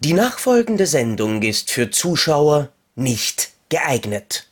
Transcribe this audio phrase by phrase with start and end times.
[0.00, 4.48] Die nachfolgende Sendung ist für Zuschauer nicht geeignet.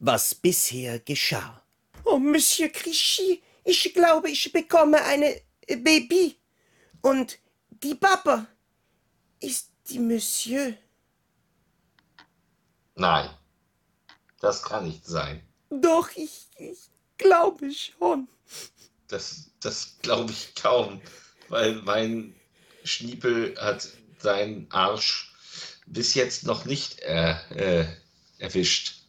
[0.00, 1.62] Was bisher geschah.
[2.04, 6.36] Oh, Monsieur Crichy, ich glaube, ich bekomme eine äh, Baby.
[7.02, 7.38] Und
[7.70, 8.48] die Papa
[9.38, 10.74] ist die Monsieur.
[12.96, 13.30] Nein,
[14.40, 15.40] das kann nicht sein.
[15.70, 18.26] Doch, ich, ich glaube schon.
[19.12, 21.02] Das, das glaube ich kaum,
[21.50, 22.34] weil mein
[22.82, 23.86] Schniepel hat
[24.18, 25.30] seinen Arsch
[25.86, 27.86] bis jetzt noch nicht äh, äh,
[28.38, 29.02] erwischt.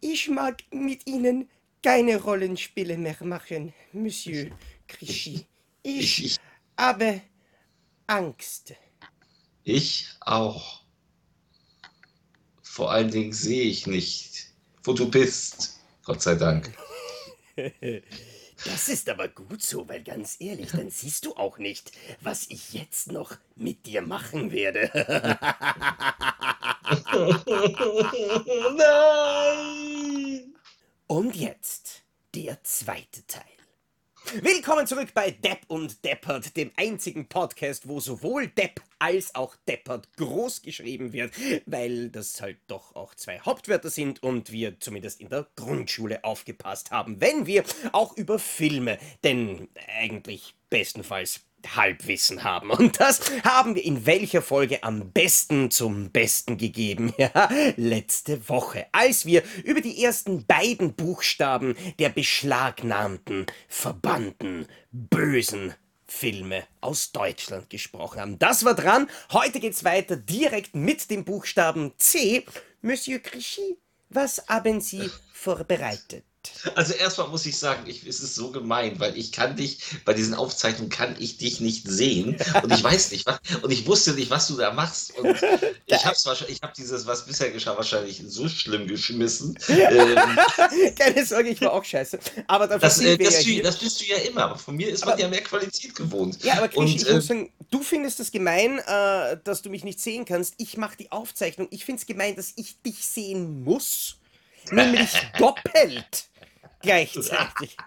[0.00, 1.50] Ich mag mit Ihnen
[1.82, 4.52] keine Rollenspiele mehr machen, Monsieur
[4.86, 5.44] Crichy.
[5.82, 6.36] Ich, Ich,
[6.78, 7.20] habe
[8.06, 8.74] Angst.
[9.64, 10.84] ich auch.
[12.62, 14.52] Vor allen Dingen sehe ich nicht,
[14.84, 15.80] wo du bist.
[16.04, 16.72] Gott sei Dank.
[18.64, 22.72] Das ist aber gut so, weil ganz ehrlich, dann siehst du auch nicht, was ich
[22.72, 24.90] jetzt noch mit dir machen werde.
[28.76, 30.54] Nein!
[31.06, 32.02] Und jetzt
[32.34, 33.57] der zweite Teil.
[34.34, 40.14] Willkommen zurück bei Depp und Deppert, dem einzigen Podcast, wo sowohl Depp als auch Deppert
[40.16, 41.32] groß geschrieben wird,
[41.64, 46.90] weil das halt doch auch zwei Hauptwörter sind und wir zumindest in der Grundschule aufgepasst
[46.90, 52.70] haben, wenn wir auch über Filme, denn eigentlich bestenfalls Halbwissen haben.
[52.70, 57.12] Und das haben wir in welcher Folge am besten zum Besten gegeben?
[57.18, 65.74] Ja, letzte Woche, als wir über die ersten beiden Buchstaben der beschlagnahmten, verbannten, bösen
[66.06, 68.38] Filme aus Deutschland gesprochen haben.
[68.38, 69.08] Das war dran.
[69.32, 72.44] Heute geht's weiter direkt mit dem Buchstaben C.
[72.82, 73.78] Monsieur Crichy,
[74.08, 76.24] was haben Sie vorbereitet?
[76.74, 80.14] Also erstmal muss ich sagen, ich, es ist so gemein, weil ich kann dich, bei
[80.14, 84.12] diesen Aufzeichnungen kann ich dich nicht sehen und ich weiß nicht, was, und ich wusste
[84.12, 85.16] nicht, was du da machst.
[85.18, 85.36] Und
[85.86, 89.58] ich habe habe dieses, was bisher geschah, wahrscheinlich so schlimm geschmissen.
[89.88, 90.16] Ähm,
[90.96, 92.18] Keine Sorge, ich war auch scheiße.
[92.46, 95.04] Aber dafür das, äh, das, ja du, das bist du ja immer, von mir ist
[95.04, 96.42] man Aber- ja mehr Qualität gewohnt.
[96.42, 99.70] Ja, aber Krisch, Und, ich äh, muss sagen, du findest es gemein, äh, dass du
[99.70, 100.54] mich nicht sehen kannst.
[100.58, 101.68] Ich mache die Aufzeichnung.
[101.70, 104.16] Ich finde es gemein, dass ich dich sehen muss.
[104.70, 106.28] Nämlich doppelt
[106.80, 107.76] gleichzeitig.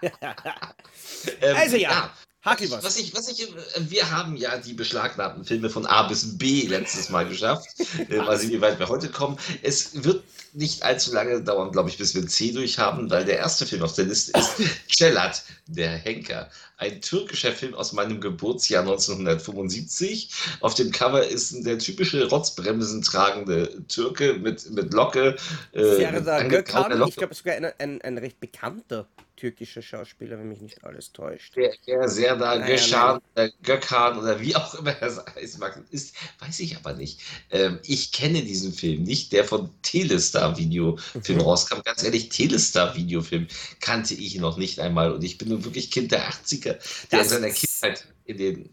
[1.40, 2.10] Ähm, Also ja,
[2.42, 2.84] hakel was.
[2.84, 3.46] Was ich, was ich, äh,
[3.78, 7.68] wir haben ja die beschlagnahmten Filme von A bis B letztes Mal geschafft.
[8.10, 9.38] äh, mal sehen, wie weit wir heute kommen.
[9.62, 10.22] Es wird
[10.52, 13.94] nicht allzu lange dauern, glaube ich, bis wir C durchhaben, weil der erste Film auf
[13.94, 14.56] der Liste ist
[14.92, 16.50] Celat, der Henker.
[16.76, 20.30] Ein türkischer Film aus meinem Geburtsjahr 1975.
[20.60, 25.36] Auf dem Cover ist der typische Rotzbremsen tragende Türke mit, mit Locke.
[25.72, 29.06] äh, Serdar Gökhan, ich glaube sogar ein, ein, ein recht bekannter
[29.42, 31.56] türkischer Schauspieler, wenn mich nicht alles täuscht.
[31.56, 36.60] Der, der Serdar Gökhan, äh, Gökhan oder wie auch immer er heißen mag, ist, weiß
[36.60, 37.20] ich aber nicht.
[37.50, 41.40] Ähm, ich kenne diesen Film nicht, der von Telestar Videofilm Mhm.
[41.40, 41.80] rauskam.
[41.84, 43.48] Ganz ehrlich, Telestar Videofilm
[43.80, 46.74] kannte ich noch nicht einmal und ich bin nun wirklich Kind der 80er,
[47.10, 48.70] der Das in seiner Kindheit in den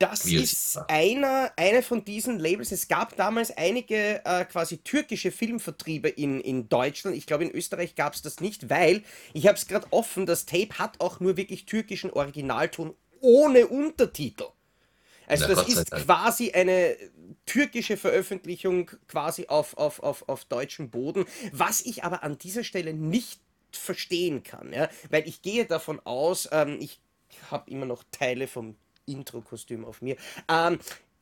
[0.00, 2.72] Das Wie ist einer, eine von diesen Labels.
[2.72, 7.18] Es gab damals einige äh, quasi türkische Filmvertriebe in, in Deutschland.
[7.18, 9.02] Ich glaube, in Österreich gab es das nicht, weil,
[9.34, 14.46] ich habe es gerade offen, das Tape hat auch nur wirklich türkischen Originalton ohne Untertitel.
[15.26, 16.96] Also Na, das ist quasi eine
[17.44, 22.94] türkische Veröffentlichung quasi auf, auf, auf, auf deutschem Boden, was ich aber an dieser Stelle
[22.94, 24.88] nicht verstehen kann, ja?
[25.10, 27.02] weil ich gehe davon aus, ähm, ich
[27.50, 28.76] habe immer noch Teile vom
[29.12, 30.16] Intro-Kostüm auf mir,
[30.48, 30.78] ähm,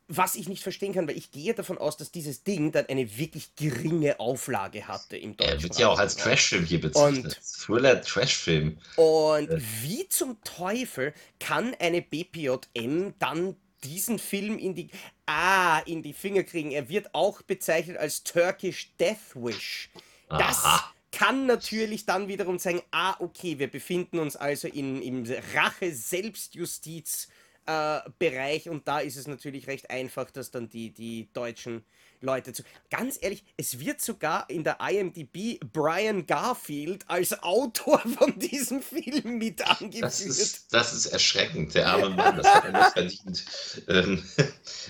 [0.08, 3.18] was ich nicht verstehen kann, weil ich gehe davon aus, dass dieses Ding dann eine
[3.18, 5.62] wirklich geringe Auflage hatte im er Deutschen.
[5.64, 7.38] wird ja auch als Trashfilm hier bezeichnet.
[7.44, 8.78] Thriller Trashfilm.
[8.96, 9.50] Und
[9.82, 14.90] wie zum Teufel kann eine BPJM dann diesen Film in die
[15.26, 16.70] ah, in die Finger kriegen?
[16.70, 19.90] Er wird auch bezeichnet als Turkish Death Wish.
[20.30, 20.92] Das Aha.
[21.12, 27.28] kann natürlich dann wiederum sagen, ah, okay, wir befinden uns also in, im Rache-Selbstjustiz
[27.68, 31.84] äh, Bereich und da ist es natürlich recht einfach, dass dann die, die deutschen
[32.22, 32.62] Leute zu.
[32.90, 39.36] Ganz ehrlich, es wird sogar in der IMDb Brian Garfield als Autor von diesem Film
[39.36, 40.02] mit angeführt.
[40.02, 43.44] Das ist, das ist erschreckend, der arme Mann, das hat er nicht verdient.
[43.88, 44.22] Ähm,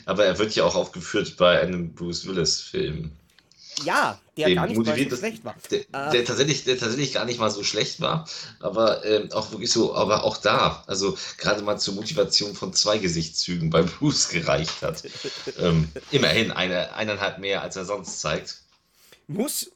[0.07, 3.13] aber er wird ja auch aufgeführt bei einem Bruce Willis-Film.
[3.85, 5.55] Ja, der gar nicht mal motiviert so ist- schlecht war.
[5.71, 6.11] Der, Äh.
[6.13, 8.29] der, tatsächlich, der tatsächlich gar nicht mal so schlecht war,
[8.61, 12.99] aber ähm, auch wirklich so, aber auch da, also gerade mal zur Motivation von zwei
[12.99, 15.03] Gesichtszügen bei Bruce gereicht hat.
[15.59, 18.59] ähm, immerhin eine, eineinhalb mehr, als er sonst zeigt.
[19.27, 19.71] Muss,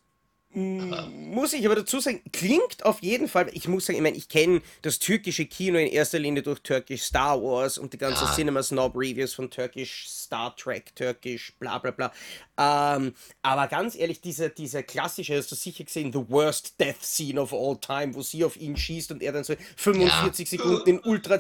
[0.55, 4.29] Muss ich aber dazu sagen, klingt auf jeden Fall, ich muss sagen, ich meine, ich
[4.29, 8.35] kenne das türkische Kino in erster Linie durch Turkish Star Wars und die ganzen ja.
[8.35, 12.13] Cinema Snob Reviews von Turkish Star Trek, Turkish, bla bla bla.
[12.59, 17.41] Ähm, aber ganz ehrlich, diese, diese klassische, hast du sicher gesehen, The Worst Death Scene
[17.41, 20.59] of All Time, wo sie auf ihn schießt und er dann so 45 ja.
[20.59, 21.39] Sekunden in Ultra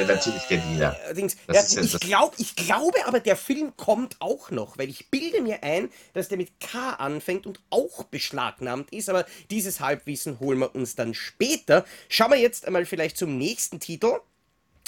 [0.00, 0.96] ja, natürlich kennt jeder.
[1.04, 5.40] Allerdings, ja, ich, glaub, ich glaube aber, der Film kommt auch noch, weil ich bilde
[5.40, 10.58] mir ein, dass der mit K anfängt und auch beschlagnahmt ist, aber dieses Halbwissen holen
[10.58, 11.84] wir uns dann später.
[12.08, 14.20] Schauen wir jetzt einmal vielleicht zum nächsten Titel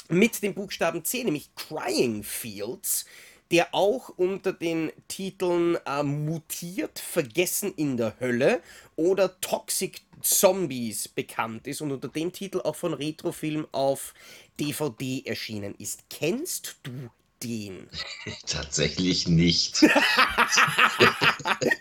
[0.09, 3.05] mit dem Buchstaben C, nämlich Crying Fields
[3.53, 8.61] der auch unter den Titeln äh, Mutiert, Vergessen in der Hölle
[8.95, 14.15] oder Toxic Zombies bekannt ist und unter dem Titel auch von Retrofilm auf
[14.59, 16.03] DVD erschienen ist.
[16.09, 17.09] Kennst du
[17.43, 17.87] den?
[18.47, 19.75] Tatsächlich nicht.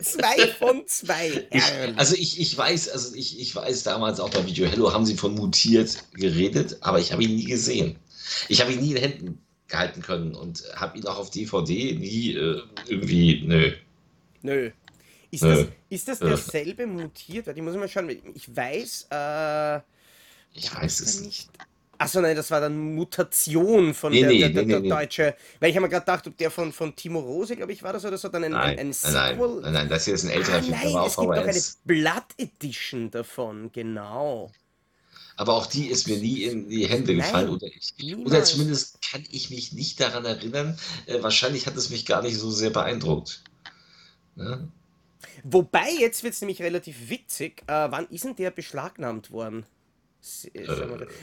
[0.02, 1.46] zwei von zwei.
[1.50, 1.62] Ich,
[1.96, 5.16] also ich, ich weiß, also ich, ich weiß damals auch bei Video Hello haben sie
[5.16, 7.96] von mutiert geredet, aber ich habe ihn nie gesehen.
[8.48, 12.34] Ich habe ihn nie in Händen gehalten können und habe ihn auch auf DVD nie
[12.34, 13.72] äh, irgendwie, nö.
[14.42, 14.70] Nö.
[15.30, 17.48] Ist das, ist das derselbe mutiert?
[17.48, 19.06] Ich muss mal schauen, ich weiß.
[19.10, 19.80] Äh,
[20.54, 21.48] ich weiß es nicht.
[22.02, 25.36] Achso, nein, das war dann Mutation von nee, der, nee, der, der, nee, der deutsche.
[25.60, 27.92] Weil ich habe mir gerade gedacht, ob der von, von Timo Rose, glaube ich, war
[27.92, 29.60] das oder so, dann ein, nein, ein, ein Sequel.
[29.62, 30.72] Nein, nein, das hier ist ein älterer ah, Film.
[30.72, 34.50] Nein, es gibt doch eine Blood Edition davon, genau.
[35.36, 37.46] Aber auch die ist mir nie in die Hände gefallen.
[37.46, 40.76] Nein, oder, ich, oder zumindest kann ich mich nicht daran erinnern.
[41.06, 43.42] Äh, wahrscheinlich hat es mich gar nicht so sehr beeindruckt.
[44.36, 44.58] Ja?
[45.44, 47.62] Wobei, jetzt wird es nämlich relativ witzig.
[47.66, 49.64] Äh, wann ist denn der beschlagnahmt worden?
[50.54, 50.66] Äh,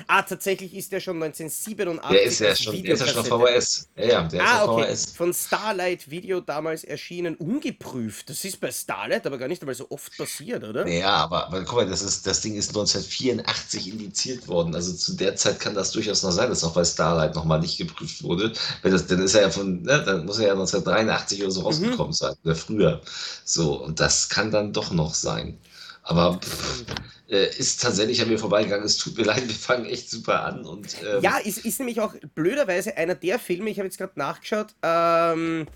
[0.07, 2.09] ah, tatsächlich ist der schon 1987.
[2.11, 3.89] Der ist ja schon, der ist ja schon VHS.
[3.95, 4.83] Ja, ja, der ah, ist okay.
[4.83, 5.05] VHS.
[5.13, 8.29] Von Starlight Video damals erschienen, ungeprüft.
[8.29, 10.85] Das ist bei Starlight aber gar nicht einmal so oft passiert, oder?
[10.85, 14.75] Ja, aber, aber guck mal, das, ist, das Ding ist 1984 indiziert worden.
[14.75, 17.77] Also zu der Zeit kann das durchaus noch sein, dass auch bei Starlight nochmal nicht
[17.77, 18.51] geprüft wurde.
[18.81, 21.61] Weil das, dann ist er ja von, ne, dann muss er ja 1983 oder so
[21.61, 21.65] mhm.
[21.67, 22.13] rausgekommen mhm.
[22.13, 23.01] sein, oder früher.
[23.45, 25.57] So, und das kann dann doch noch sein.
[26.03, 26.85] Aber pff,
[27.29, 28.85] äh, ist tatsächlich an mir vorbeigegangen.
[28.85, 30.65] Es tut mir leid, wir fangen echt super an.
[30.65, 34.13] Und, ähm, ja, ist, ist nämlich auch blöderweise einer der Filme, ich habe jetzt gerade
[34.15, 34.75] nachgeschaut.
[34.81, 35.67] Ähm,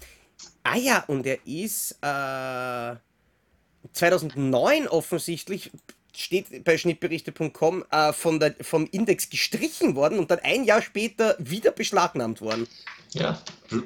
[0.64, 2.96] ah ja, und er ist äh,
[3.94, 5.72] 2009 offensichtlich
[6.16, 11.36] steht bei schnittberichte.com äh, von der, vom Index gestrichen worden und dann ein Jahr später
[11.40, 12.68] wieder beschlagnahmt worden.
[13.14, 13.42] Ja,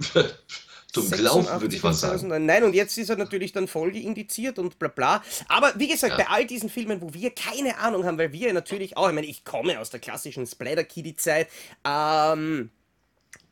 [0.94, 2.46] zum Glauben, würde ich mal sagen.
[2.46, 5.24] Nein, und jetzt ist er natürlich dann Folge indiziert und bla bla.
[5.48, 6.26] Aber wie gesagt, ja.
[6.26, 9.28] bei all diesen Filmen, wo wir keine Ahnung haben, weil wir natürlich auch, ich meine,
[9.28, 11.50] ich komme aus der klassischen Splatter-Kiddie-Zeit,
[11.86, 12.70] ähm,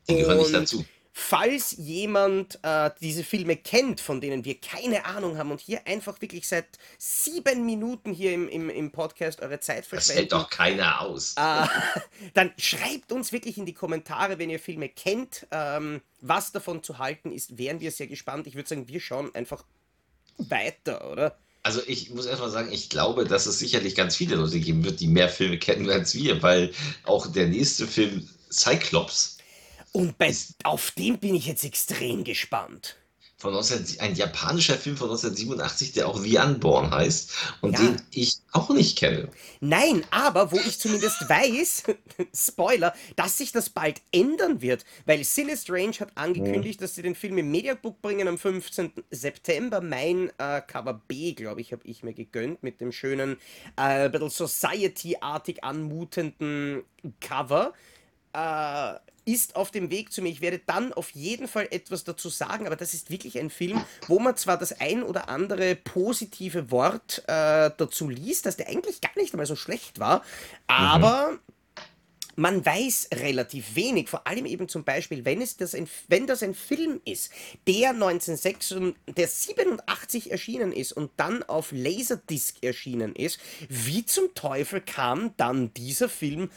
[0.08, 0.84] die gehören nicht dazu
[1.18, 6.20] falls jemand äh, diese Filme kennt, von denen wir keine Ahnung haben und hier einfach
[6.20, 6.66] wirklich seit
[6.98, 10.30] sieben Minuten hier im, im, im Podcast eure Zeit verschwendet.
[10.30, 11.34] Das hält doch keiner aus.
[11.38, 11.66] Äh,
[12.34, 16.98] dann schreibt uns wirklich in die Kommentare, wenn ihr Filme kennt, ähm, was davon zu
[16.98, 18.46] halten ist, wären wir sehr gespannt.
[18.46, 19.64] Ich würde sagen, wir schauen einfach
[20.36, 21.38] weiter, oder?
[21.62, 25.00] Also ich muss erstmal sagen, ich glaube, dass es sicherlich ganz viele Leute geben wird,
[25.00, 26.72] die mehr Filme kennen als wir, weil
[27.04, 29.35] auch der nächste Film Cyclops
[29.96, 30.30] und bei,
[30.62, 32.96] auf den bin ich jetzt extrem gespannt.
[33.38, 37.32] Von 19, ein japanischer Film von 1987, der auch The Unborn heißt
[37.62, 37.80] und ja.
[37.80, 39.30] den ich auch nicht kenne.
[39.60, 41.84] Nein, aber wo ich zumindest weiß,
[42.34, 46.84] Spoiler, dass sich das bald ändern wird, weil Cine Strange hat angekündigt, mhm.
[46.84, 48.92] dass sie den Film im Mediabook bringen am 15.
[49.10, 49.80] September.
[49.80, 53.38] Mein äh, Cover B, glaube ich, habe ich mir gegönnt mit dem schönen,
[53.76, 56.84] äh, bisschen Society-artig anmutenden
[57.20, 57.72] Cover.
[58.34, 58.94] Äh,
[59.26, 60.30] ist auf dem Weg zu mir.
[60.30, 63.84] Ich werde dann auf jeden Fall etwas dazu sagen, aber das ist wirklich ein Film,
[64.06, 69.00] wo man zwar das ein oder andere positive Wort äh, dazu liest, dass der eigentlich
[69.00, 70.22] gar nicht einmal so schlecht war,
[70.68, 71.38] aber mhm.
[72.36, 76.44] man weiß relativ wenig, vor allem eben zum Beispiel, wenn, es das ein, wenn das
[76.44, 77.32] ein Film ist,
[77.66, 84.80] der 1986, der 87 erschienen ist und dann auf Laserdisc erschienen ist, wie zum Teufel
[84.80, 86.48] kam dann dieser Film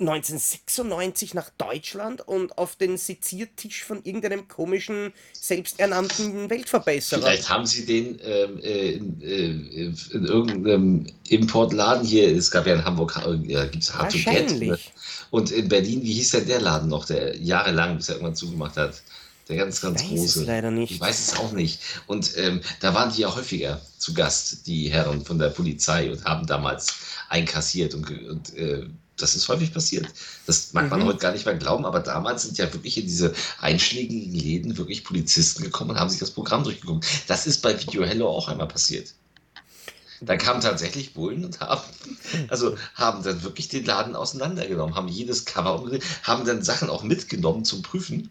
[0.00, 7.22] 1996 nach Deutschland und auf den Seziertisch von irgendeinem komischen, selbsternannten Weltverbesserer.
[7.22, 12.74] Vielleicht haben sie den ähm, äh, in, äh, in, irgendeinem Importladen hier, es gab ja
[12.74, 14.60] in Hamburg, äh, gibt es Hard to Get.
[14.60, 14.78] Ne?
[15.30, 18.76] Und in Berlin, wie hieß denn der Laden noch, der jahrelang, bis er irgendwann zugemacht
[18.76, 19.02] hat?
[19.48, 20.40] Der ganz, ganz weiß große.
[20.40, 20.92] es leider nicht.
[20.92, 21.80] Ich weiß es auch nicht.
[22.06, 26.24] Und ähm, da waren die ja häufiger zu Gast, die Herren von der Polizei, und
[26.24, 26.96] haben damals
[27.30, 27.94] einkassiert.
[27.94, 28.86] Und, und äh,
[29.16, 30.06] das ist häufig passiert.
[30.46, 31.06] Das mag man Mhm.
[31.06, 35.02] heute gar nicht mehr glauben, aber damals sind ja wirklich in diese einschlägigen Läden wirklich
[35.02, 37.06] Polizisten gekommen und haben sich das Programm durchgeguckt.
[37.26, 39.14] Das ist bei Video Hello auch einmal passiert.
[40.20, 41.82] Da kamen tatsächlich Bullen und haben,
[42.48, 47.02] also haben dann wirklich den Laden auseinandergenommen, haben jedes Cover umgedreht, haben dann Sachen auch
[47.02, 48.28] mitgenommen zum Prüfen.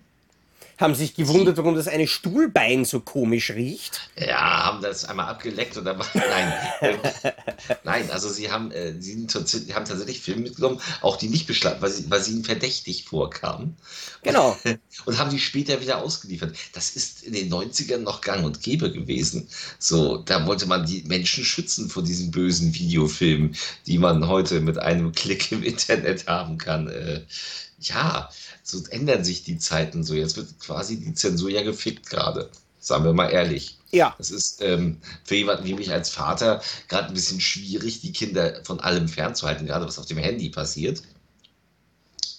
[0.78, 4.10] Haben sich gewundert, warum das eine Stuhlbein so komisch riecht.
[4.16, 6.54] Ja, haben das einmal abgeleckt und dann war, nein,
[7.84, 11.92] nein, also sie haben, äh, sie haben tatsächlich Filme mitgenommen, auch die nicht beschlagen, weil
[11.92, 13.76] sie, weil sie ihnen verdächtig vorkamen.
[14.22, 14.58] Genau.
[15.06, 16.56] Und haben die später wieder ausgeliefert.
[16.74, 19.48] Das ist in den 90ern noch gang und gäbe gewesen.
[19.80, 23.56] So, da wollte man die Menschen schützen vor diesen bösen Videofilmen,
[23.86, 26.88] die man heute mit einem Klick im Internet haben kann.
[26.88, 27.22] Äh,
[27.80, 28.30] ja,
[28.70, 30.14] so ändern sich die Zeiten so.
[30.14, 32.50] Jetzt wird quasi die Zensur ja gefickt gerade.
[32.80, 33.78] Sagen wir mal ehrlich.
[33.92, 34.14] Ja.
[34.18, 38.62] Das ist ähm, für jemanden wie mich als Vater gerade ein bisschen schwierig, die Kinder
[38.66, 41.02] von allem fernzuhalten, gerade was auf dem Handy passiert.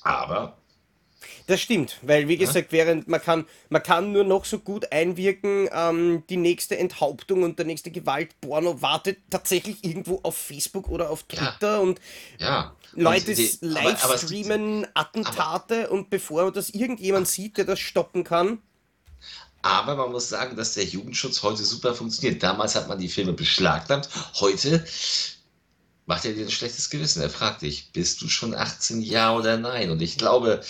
[0.03, 0.57] Aber
[1.49, 2.47] Das stimmt, weil wie Ja.
[2.47, 7.43] gesagt, während man kann, man kann nur noch so gut einwirken, ähm, die nächste Enthauptung
[7.43, 11.39] und der nächste Gewaltporno wartet tatsächlich irgendwo auf Facebook oder auf Ja.
[11.53, 12.01] Twitter und
[12.39, 12.77] ja.
[12.93, 17.81] Leute Und die- aber- live aber streamen Attentate und bevor das irgendjemand sieht, der das
[17.81, 18.59] stoppen kann.
[19.63, 22.43] Aber man muss sagen, dass der Jugendschutz heute super funktioniert.
[22.43, 24.09] Damals hat man die Filme beschlagnahmt.
[24.39, 24.85] Heute
[26.09, 27.21] macht er dir ein schlechtes Gewissen.
[27.21, 29.91] Er fragt dich, bist du schon 18, ja oder nein?
[29.91, 30.63] Und ich glaube,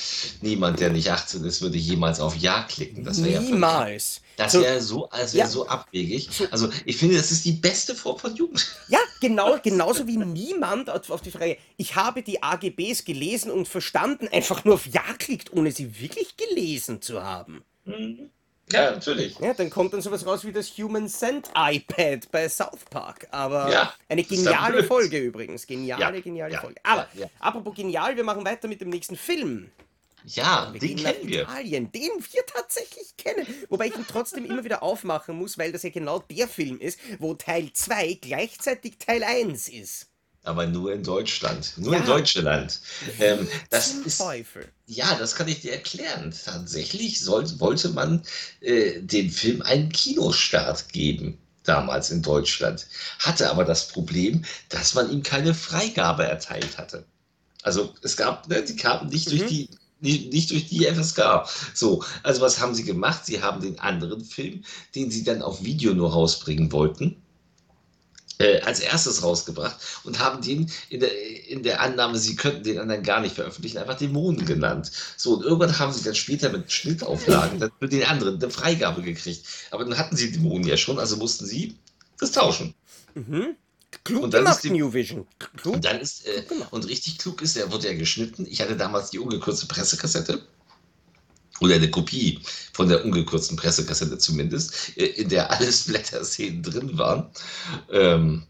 [0.43, 3.05] niemand, der nicht 18 ist, würde jemals auf Ja klicken.
[3.05, 4.21] Das wäre ja Niemals.
[4.37, 5.47] Das wäre so, wäre Ja.
[5.47, 6.29] so abwegig.
[6.51, 8.67] Also ich finde, das ist die beste Form von Jugend.
[8.89, 13.69] Ja, genau, genauso wie niemand auf, auf die Frage, ich habe die AGBs gelesen und
[13.69, 17.63] verstanden, einfach nur auf Ja klickt, ohne sie wirklich gelesen zu haben.
[18.73, 19.39] Ja, natürlich.
[19.39, 23.27] Ja, dann kommt dann sowas raus wie das Human Scent iPad bei South Park.
[23.31, 24.85] Aber Ja, eine geniale.
[24.85, 25.67] Folge übrigens.
[25.67, 26.81] Geniale, Ja, geniale ja, Folge.
[26.83, 27.09] Aber
[27.41, 29.71] apropos genial, wir machen weiter mit dem nächsten Film.
[30.25, 31.43] Ja, Wir den kennen wir.
[31.43, 33.47] Italien, den wir tatsächlich kennen.
[33.69, 36.99] Wobei ich ihn trotzdem immer wieder aufmachen muss, weil das ja genau der Film ist,
[37.19, 40.09] wo Teil 2 gleichzeitig Teil 1 ist.
[40.49, 41.75] Aber nur in Deutschland.
[41.77, 42.01] Nur Ja.
[42.01, 42.81] in Deutschland.
[43.21, 44.67] Ähm, das Zum ist, Teufel.
[44.87, 46.35] Ja, das kann ich dir erklären.
[46.45, 48.23] Tatsächlich soll, wollte man
[48.61, 52.87] äh, dem Film einen Kinostart geben, damals in Deutschland.
[53.19, 57.05] Hatte aber das Problem, dass man ihm keine Freigabe erteilt hatte.
[57.63, 59.49] Also es gab, ne, die kamen nicht durch Mhm.
[59.49, 59.69] die.
[60.01, 61.45] Nicht, nicht durch die FSK.
[61.75, 63.27] So, also was haben sie gemacht?
[63.27, 64.63] Sie haben den anderen Film,
[64.95, 67.17] den sie dann auf Video nur rausbringen wollten,
[68.39, 72.79] äh, als erstes rausgebracht und haben den in der, in der Annahme, sie könnten den
[72.79, 74.91] anderen gar nicht veröffentlichen, einfach Dämonen genannt.
[75.17, 79.03] So, und irgendwann haben sie dann später mit Schnittauflagen dann für den anderen eine Freigabe
[79.03, 79.45] gekriegt.
[79.71, 81.77] Aber dann hatten sie Dämonen ja schon, also mussten sie
[82.19, 82.75] das tauschen.
[83.15, 83.57] Mhm.
[84.05, 85.27] Klug Und dann gemacht, ist die- New Vision.
[85.57, 85.75] Klug.
[85.77, 88.47] Und dann ist, äh, und richtig klug ist, er wurde ja geschnitten.
[88.49, 90.43] Ich hatte damals die ungekürzte Pressekassette.
[91.61, 92.41] Oder eine Kopie
[92.73, 97.31] von der ungekürzten Pressekassette zumindest, äh, in der alle Splatter-Szenen drin waren.
[97.91, 98.47] Ähm,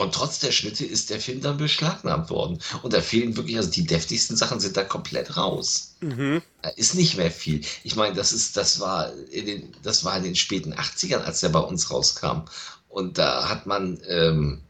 [0.00, 2.58] und trotz der Schnitte ist der Film dann beschlagnahmt worden.
[2.82, 5.96] Und da fehlen wirklich, also die deftigsten Sachen sind da komplett raus.
[6.00, 6.40] Mhm.
[6.62, 7.60] Da ist nicht mehr viel.
[7.84, 11.40] Ich meine, das ist, das war in den, das war in den späten 80ern, als
[11.40, 12.46] der bei uns rauskam.
[12.88, 14.62] Und da hat man, ähm,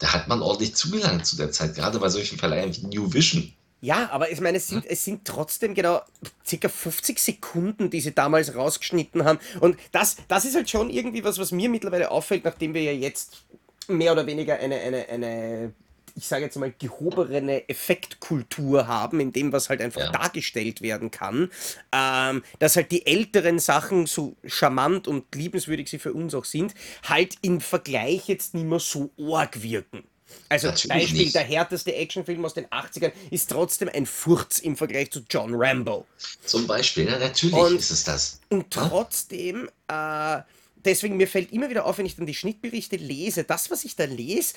[0.00, 3.54] da hat man ordentlich zugelangt zu der Zeit, gerade bei solchen Verleihern wie New Vision.
[3.80, 6.00] Ja, aber ich meine, es sind, es sind trotzdem genau
[6.44, 9.38] circa 50 Sekunden, die sie damals rausgeschnitten haben.
[9.60, 12.92] Und das, das ist halt schon irgendwie was, was mir mittlerweile auffällt, nachdem wir ja
[12.92, 13.44] jetzt
[13.88, 15.72] mehr oder weniger eine, eine, eine
[16.18, 20.10] ich sage jetzt mal, gehobene Effektkultur haben, in dem, was halt einfach Ja.
[20.12, 21.50] dargestellt werden kann,
[21.92, 26.74] ähm, dass halt die älteren Sachen, so charmant und liebenswürdig sie für uns auch sind,
[27.06, 30.04] halt im Vergleich jetzt nicht mehr so arg wirken.
[30.48, 31.34] Also Natürlich Beispiel, nicht.
[31.34, 36.06] der härteste Actionfilm aus den 80ern ist trotzdem ein Furz im Vergleich zu John Rambo.
[36.44, 38.40] Zum Beispiel, ja, natürlich Und- ist es das.
[38.48, 40.38] Und trotzdem, äh,
[40.84, 43.96] deswegen mir fällt immer wieder auf, wenn ich dann die Schnittberichte lese, das, was ich
[43.96, 44.54] da lese,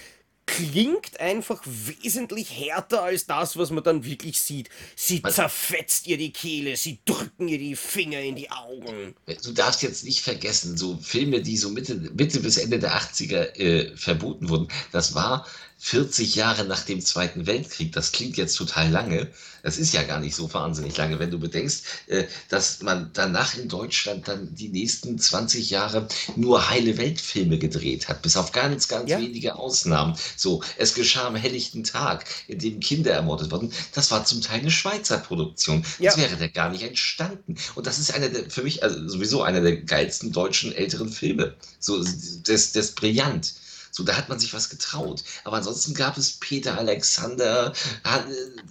[0.59, 4.69] klingt einfach wesentlich härter als das, was man dann wirklich sieht.
[4.95, 5.35] Sie Was?
[5.35, 9.15] zerfetzt ihr die Kehle, sie drücken ihr die Finger in die Augen.
[9.43, 13.55] Du darfst jetzt nicht vergessen, so Filme, die so Mitte, Mitte bis Ende der 80er
[13.55, 15.45] äh, verboten wurden, das war
[15.81, 19.31] 40 Jahre nach dem Zweiten Weltkrieg, das klingt jetzt total lange,
[19.63, 23.55] das ist ja gar nicht so wahnsinnig lange, wenn du bedenkst, äh, dass man danach
[23.57, 28.87] in Deutschland dann die nächsten 20 Jahre nur heile Weltfilme gedreht hat, bis auf ganz,
[28.89, 29.19] ganz Ja.
[29.19, 30.15] wenige Ausnahmen.
[30.35, 33.71] So, es geschah am helllichten Tag, in dem Kinder ermordet wurden.
[33.93, 35.81] Das war zum Teil eine Schweizer Produktion.
[35.99, 36.21] Das Ja.
[36.21, 37.55] wäre da gar nicht entstanden.
[37.75, 41.55] Und das ist einer der, für mich also sowieso einer der geilsten deutschen älteren Filme.
[41.79, 43.53] So, das, das ist brillant.
[43.91, 45.23] So, da hat man sich was getraut.
[45.43, 47.73] Aber ansonsten gab es Peter Alexander,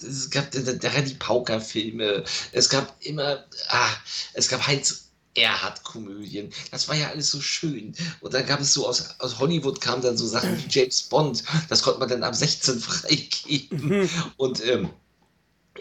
[0.06, 3.90] es gab Randy Pauker-Filme, es gab immer, ah,
[4.34, 6.52] es gab Heinz Erhardt-Komödien.
[6.70, 7.94] Das war ja alles so schön.
[8.20, 11.44] Und dann gab es so aus, aus Hollywood kamen dann so Sachen wie James Bond.
[11.68, 14.08] Das konnte man dann ab 16 freigeben.
[14.36, 14.90] Und ähm,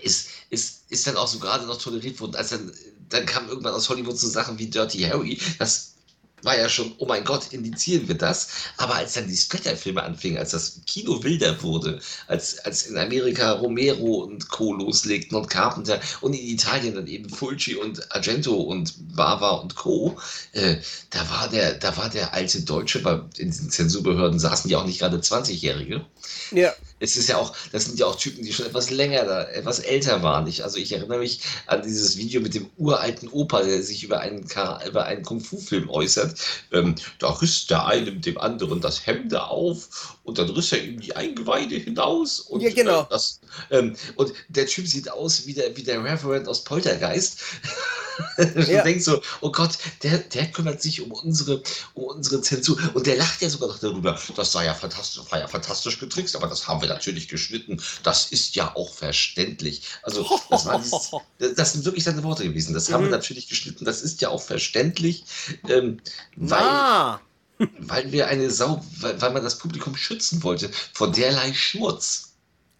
[0.01, 2.35] ist, ist, ist dann auch so gerade noch toleriert worden.
[2.35, 2.71] Als dann,
[3.09, 5.39] dann kamen irgendwann aus Hollywood so Sachen wie Dirty Harry.
[5.59, 5.95] Das
[6.43, 8.47] war ja schon, oh mein Gott, indizieren wir das.
[8.77, 13.53] Aber als dann die Splatter-Filme anfingen, als das Kino wilder wurde, als, als in Amerika
[13.53, 14.73] Romero und Co.
[14.73, 20.17] loslegten und Carpenter und in Italien dann eben Fulci und Argento und Bava und Co.,
[20.53, 20.77] äh,
[21.09, 24.85] da, war der, da war der alte Deutsche, weil in diesen Zensurbehörden saßen ja auch
[24.85, 26.05] nicht gerade 20-Jährige
[26.51, 26.73] Ja.
[26.99, 29.79] Es ist ja auch, das sind ja auch Typen, die schon etwas länger da, etwas
[29.79, 30.47] älter waren.
[30.47, 34.19] Ich, also ich erinnere mich an dieses Video mit dem uralten Opa, der sich über
[34.19, 34.47] einen,
[34.87, 36.39] über einen Kung-Fu-Film äußert.
[36.71, 40.99] Ähm, da riss der einem dem anderen das Hemde auf und dann riss er ihm
[40.99, 42.39] die Eingeweide hinaus.
[42.39, 43.01] Und, Ja, genau.
[43.01, 43.39] Äh, das,
[43.71, 47.39] ähm, und der Typ sieht aus wie der, wie der Reverend aus Poltergeist.
[48.37, 48.83] du Ja.
[48.83, 51.61] denkst so, oh Gott, der, der kümmert sich um unsere,
[51.93, 52.77] um unsere Zensur.
[52.93, 54.19] Und der lacht ja sogar noch darüber.
[54.35, 57.81] Das war ja fantastisch, war ja fantastisch getrickst, aber das haben wir natürlich geschnitten.
[58.03, 59.83] Das ist ja auch verständlich.
[60.03, 60.79] Also, das, war
[61.39, 62.73] dieses, das sind wirklich seine Worte gewesen.
[62.73, 63.11] Das haben wir Mhm.
[63.11, 63.85] natürlich geschnitten.
[63.85, 65.23] Das ist ja auch verständlich,
[65.69, 65.99] ähm,
[66.35, 67.21] weil, Na.
[67.79, 72.33] weil wir eine Sau, weil, weil man das Publikum schützen wollte vor derlei Schmutz.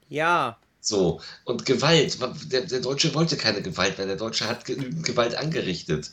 [0.09, 0.57] Ja.
[0.79, 2.17] So, und Gewalt.
[2.51, 6.11] Der, der Deutsche wollte keine Gewalt, weil der Deutsche hat genügend Gewalt angerichtet.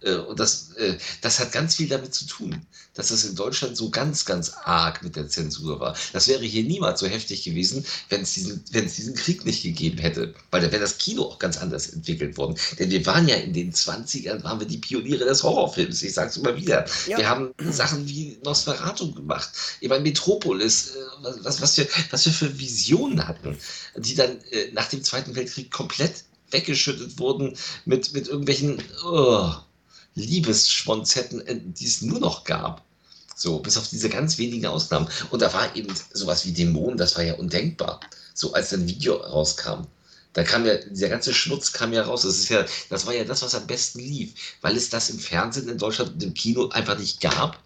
[0.00, 3.76] Äh, Und das, äh, das hat ganz viel damit zu tun, dass es in Deutschland
[3.76, 5.96] so ganz, ganz arg mit der Zensur war.
[6.12, 9.62] Das wäre hier niemals so heftig gewesen, wenn es diesen, wenn es diesen Krieg nicht
[9.62, 10.34] gegeben hätte.
[10.50, 12.56] Weil da wäre das Kino auch ganz anders entwickelt worden.
[12.78, 16.02] Denn wir waren ja in den 20ern, waren wir die Pioniere des Horrorfilms.
[16.02, 16.86] Ich sage es immer wieder.
[17.06, 17.18] Ja.
[17.18, 19.50] Wir haben Sachen wie Nosferatu gemacht.
[19.80, 20.98] Ich meine, Metropolis, äh,
[21.42, 23.56] was, was, wir, was wir für Visionen hatten,
[23.96, 24.38] die dann
[24.72, 29.52] nach dem Zweiten Weltkrieg komplett weggeschüttet wurden mit, mit irgendwelchen oh,
[30.16, 32.84] Liebesschmonzetten, äh, die es nur noch gab.
[33.36, 35.08] So, bis auf diese ganz wenigen Ausnahmen.
[35.30, 38.00] Und da war eben sowas wie Dämonen, das war ja undenkbar.
[38.34, 39.86] So, als ein Video rauskam.
[40.32, 42.22] Da kam ja, dieser ganze Schmutz kam ja raus.
[42.22, 45.18] Das ist ja, das war ja das, was am besten lief, weil es das im
[45.18, 47.62] Fernsehen in Deutschland und im Kino einfach nicht gab.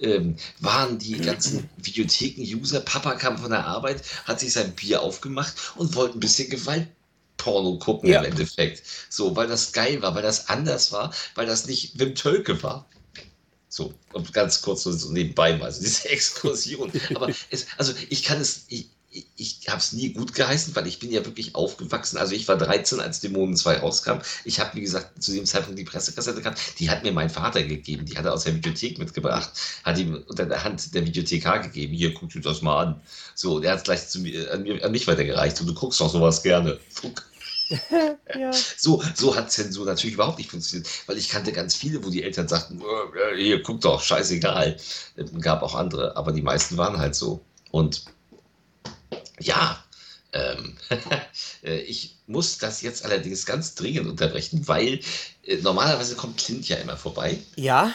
[0.00, 5.54] Ähm, waren die ganzen Videotheken-User, Papa kam von der Arbeit, hat sich sein Bier aufgemacht
[5.76, 6.48] und wollte ein bisschen
[7.38, 8.20] Gewaltporno gucken Ja.
[8.20, 8.82] im Endeffekt.
[9.08, 12.88] So, weil das geil war, weil das anders war, weil das nicht Wim Tölke war.
[13.68, 16.92] So, und ganz kurz so, so nebenbei mal, also diese Exkursion.
[17.14, 18.90] Aber es, also ich kann es, ich,
[19.36, 22.18] ich, habe es nie gut geheißen, weil ich bin ja wirklich aufgewachsen.
[22.18, 24.18] Also ich war 13, als Dämonen 2 rauskam.
[24.44, 26.60] Ich habe, wie gesagt, zu dem Zeitpunkt die Pressekassette gehabt.
[26.78, 28.06] Die hat mir mein Vater gegeben.
[28.06, 29.50] Die hat er aus der Videothek mitgebracht.
[29.84, 31.94] Hat ihm unter der Hand der Videothekar gegeben.
[31.94, 33.00] Hier, guck dir das mal an.
[33.34, 35.60] So, der hat es gleich zu mir, an, mir, an mich weitergereicht.
[35.60, 36.78] Und du guckst doch sowas gerne.
[36.90, 37.24] Fuck.
[38.34, 38.50] Ja.
[38.52, 42.22] So, so hat Zensur natürlich überhaupt nicht funktioniert, weil ich kannte ganz viele, wo die
[42.22, 44.76] Eltern sagten, "Äh, hier, guck doch, scheißegal.
[45.16, 47.44] Es gab auch andere, aber die meisten waren halt so.
[47.70, 48.04] Und
[49.40, 49.82] ja,
[50.32, 50.76] ähm,
[51.62, 55.00] äh, ich muss das jetzt allerdings ganz dringend unterbrechen, weil
[55.44, 57.38] äh, normalerweise kommt Clint ja immer vorbei.
[57.56, 57.92] Ja.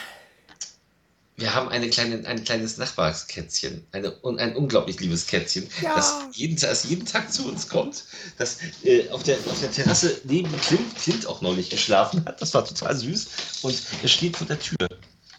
[1.36, 5.96] Wir haben eine kleine, ein kleines Nachbarskätzchen, eine, ein unglaublich liebes Kätzchen, Ja.
[5.96, 8.04] das, jeden, das jeden Tag zu uns kommt,
[8.38, 12.40] das äh, auf, der, auf der Terrasse neben Clint, Clint auch neulich geschlafen hat.
[12.40, 13.28] Das war total süß
[13.62, 14.88] und es steht vor der Tür.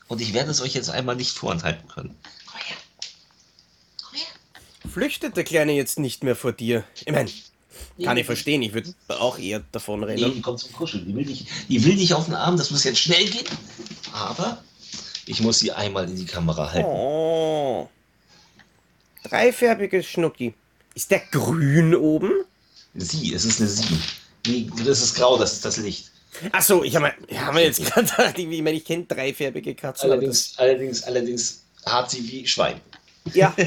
[0.08, 2.16] Und ich werde es euch jetzt einmal nicht vorenthalten können.
[2.46, 2.78] Komm her.
[4.04, 4.85] Komm her.
[4.96, 6.86] Flüchtet der Kleine jetzt nicht mehr vor dir?
[7.06, 7.30] Ich meine,
[8.02, 10.36] kann Nee, ich verstehen, ich würde auch eher davon Nee, rennen.
[10.36, 11.06] die kommt zum Kuscheln.
[11.06, 13.44] Die will, dich, die will dich auf den Arm, das muss jetzt schnell gehen.
[14.14, 14.64] Aber
[15.26, 16.88] ich muss sie einmal in die Kamera halten.
[16.88, 17.90] Oh.
[19.24, 20.54] Dreifärbiges Schnucki.
[20.94, 22.32] Ist der grün oben?
[22.94, 24.00] Sie, es ist eine Sie.
[24.48, 26.10] Nee, das ist grau, das ist das Licht.
[26.54, 30.10] Achso, ich habe hab mir jetzt gerade gedacht, ich meine, ich kenne dreifärbige Katzen.
[30.10, 32.80] Allerdings, allerdings, allerdings hart sie wie Schwein.
[33.34, 33.54] Ja.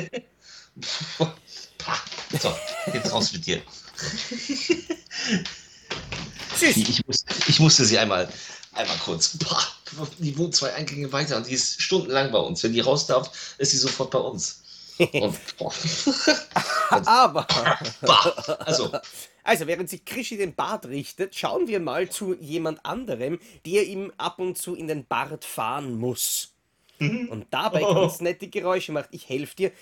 [2.42, 2.54] So,
[2.92, 3.62] jetzt raus mit dir.
[6.58, 6.76] süß.
[6.76, 8.28] Ich, muss, ich musste sie einmal,
[8.72, 9.38] einmal kurz.
[10.18, 12.62] Die wohnt zwei Eingänge weiter und die ist stundenlang bei uns.
[12.62, 14.62] Wenn die raus darf, ist sie sofort bei uns.
[14.98, 15.38] Und.
[17.06, 17.46] Aber.
[18.60, 18.92] Also,
[19.44, 24.12] also während sich Krischi den Bart richtet, schauen wir mal zu jemand anderem, der ihm
[24.16, 26.52] ab und zu in den Bart fahren muss.
[27.00, 29.10] Und dabei ganz nette Geräusche macht.
[29.12, 29.72] Ich helfe dir.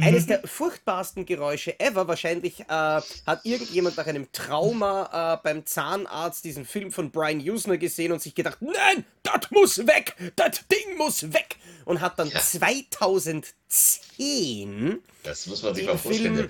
[0.00, 2.06] Eines der furchtbarsten Geräusche ever.
[2.06, 7.78] Wahrscheinlich äh, hat irgendjemand nach einem Trauma äh, beim Zahnarzt diesen Film von Brian Usner
[7.78, 11.56] gesehen und sich gedacht, nein, das muss weg, das Ding muss weg.
[11.84, 12.38] Und hat dann Ja.
[12.40, 16.36] 2010 das muss man sich mal vorstellen.
[16.36, 16.48] Film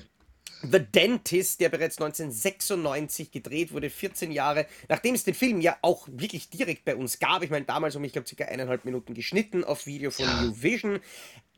[0.62, 6.08] The Dentist, der bereits 1996 gedreht wurde, 14 Jahre, nachdem es den Film ja auch
[6.10, 9.62] wirklich direkt bei uns gab, ich meine damals um, ich glaube, circa eineinhalb Minuten geschnitten
[9.64, 10.42] auf Video von Ja.
[10.42, 11.00] New Vision,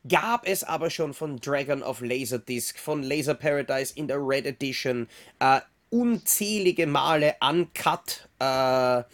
[0.08, 5.08] gab es aber schon von Dragon of Laserdisc, von Laser Paradise in der Red Edition,
[5.38, 5.60] äh,
[5.90, 9.04] unzählige Male uncut, äh, Ja,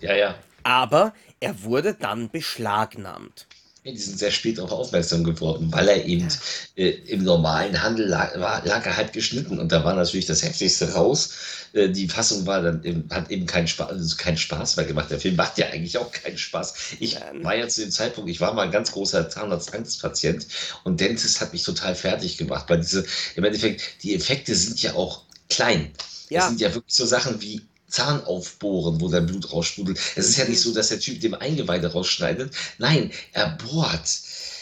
[0.00, 0.34] ja.
[0.62, 3.46] aber er wurde dann beschlagnahmt.
[3.84, 6.26] Die sind sehr spät darauf aufmerksam geworden, weil er eben
[6.74, 10.42] äh, im normalen Handel lag, war, lag er halt geschnitten und da war natürlich das
[10.42, 11.34] Heftigste raus.
[11.74, 15.10] Äh, die Fassung war dann eben, hat eben keinen Spaß, also keinen Spaß mehr gemacht.
[15.10, 16.96] Der Film macht ja eigentlich auch keinen Spaß.
[17.00, 17.44] Ich Nein.
[17.44, 20.46] war ja zu dem Zeitpunkt, ich war mal ein ganz großer Zahnarztangstpatient
[20.84, 23.04] und Dentist hat mich total fertig gemacht, weil diese,
[23.36, 25.92] im Endeffekt, die Effekte sind ja auch klein.
[26.30, 26.40] Ja.
[26.40, 27.60] Das sind ja wirklich so Sachen wie
[27.94, 30.00] Zahn aufbohren, wo dein Blut raussprudelt.
[30.16, 32.52] Es ist ja nicht so, dass der Typ dem Eingeweide rausschneidet.
[32.78, 34.08] Nein, er bohrt.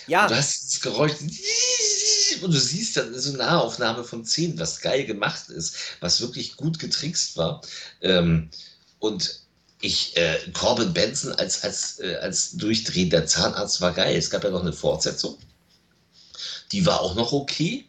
[0.07, 1.13] Ja, Du hast das Geräusch
[2.43, 6.57] und du siehst dann so eine Nahaufnahme von Zähnen, was geil gemacht ist, was wirklich
[6.57, 7.63] gut getrickst war.
[8.03, 8.51] Ähm,
[8.99, 9.41] und
[9.81, 14.17] ich, äh, Corbin Benson als, als, äh, als durchdrehender Zahnarzt war geil.
[14.17, 15.39] Es gab ja noch eine Fortsetzung.
[16.73, 17.87] Die war auch noch okay.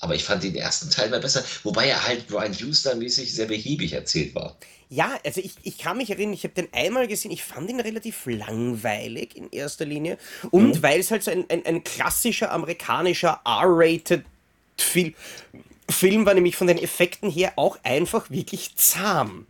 [0.00, 3.92] Aber ich fand den ersten Teil mal besser, wobei er halt Brian Houston-mäßig sehr behäbig
[3.92, 4.56] erzählt war.
[4.90, 7.80] Ja, also ich, ich kann mich erinnern, ich habe den einmal gesehen, ich fand ihn
[7.80, 10.16] relativ langweilig in erster Linie.
[10.50, 14.24] Und weil es halt so ein, ein, ein klassischer amerikanischer R-rated
[14.78, 15.14] Film,
[15.90, 19.46] Film war, nämlich von den Effekten her auch einfach wirklich zahm.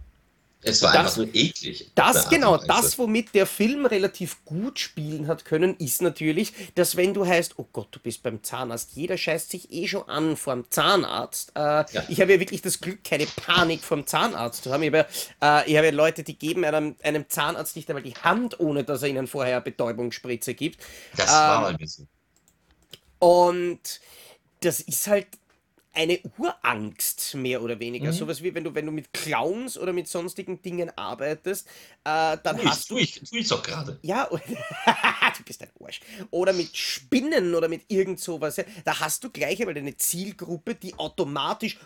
[0.60, 1.88] Es war Das- einfach nur eklig.
[1.94, 7.14] Das, genau, das, womit der Film relativ gut spielen hat können, ist natürlich, dass wenn
[7.14, 10.54] du heißt, oh Gott, du bist beim Zahnarzt, jeder scheißt sich eh schon an vor
[10.54, 11.52] dem Zahnarzt.
[11.54, 14.82] Äh, Ich habe ja wirklich das Glück, keine Panik vor dem Zahnarzt zu haben.
[14.82, 15.06] Ich habe
[15.40, 18.58] ja, äh, ich habe ja Leute, die geben einem, einem Zahnarzt nicht einmal die Hand,
[18.58, 20.80] ohne dass er ihnen vorher eine Betäubungsspritze gibt.
[21.16, 22.08] Das ähm, war mal ein bisschen.
[23.20, 24.00] Und
[24.60, 25.26] das ist halt
[25.92, 27.80] eine Urangst, mehr oder Mhm.
[27.80, 28.12] weniger.
[28.12, 31.68] Sowas wie wenn du, wenn du mit Clowns oder mit sonstigen Dingen arbeitest,
[32.04, 34.00] äh, dann ich, hast du tu ich, tu ich doch gerade.
[34.02, 34.28] ja,
[35.36, 36.00] du bist ein Arsch.
[36.30, 38.56] Oder mit Spinnen oder mit irgend sowas.
[38.56, 38.64] ja.
[38.84, 41.78] Da hast du gleich einmal eine Zielgruppe, die automatisch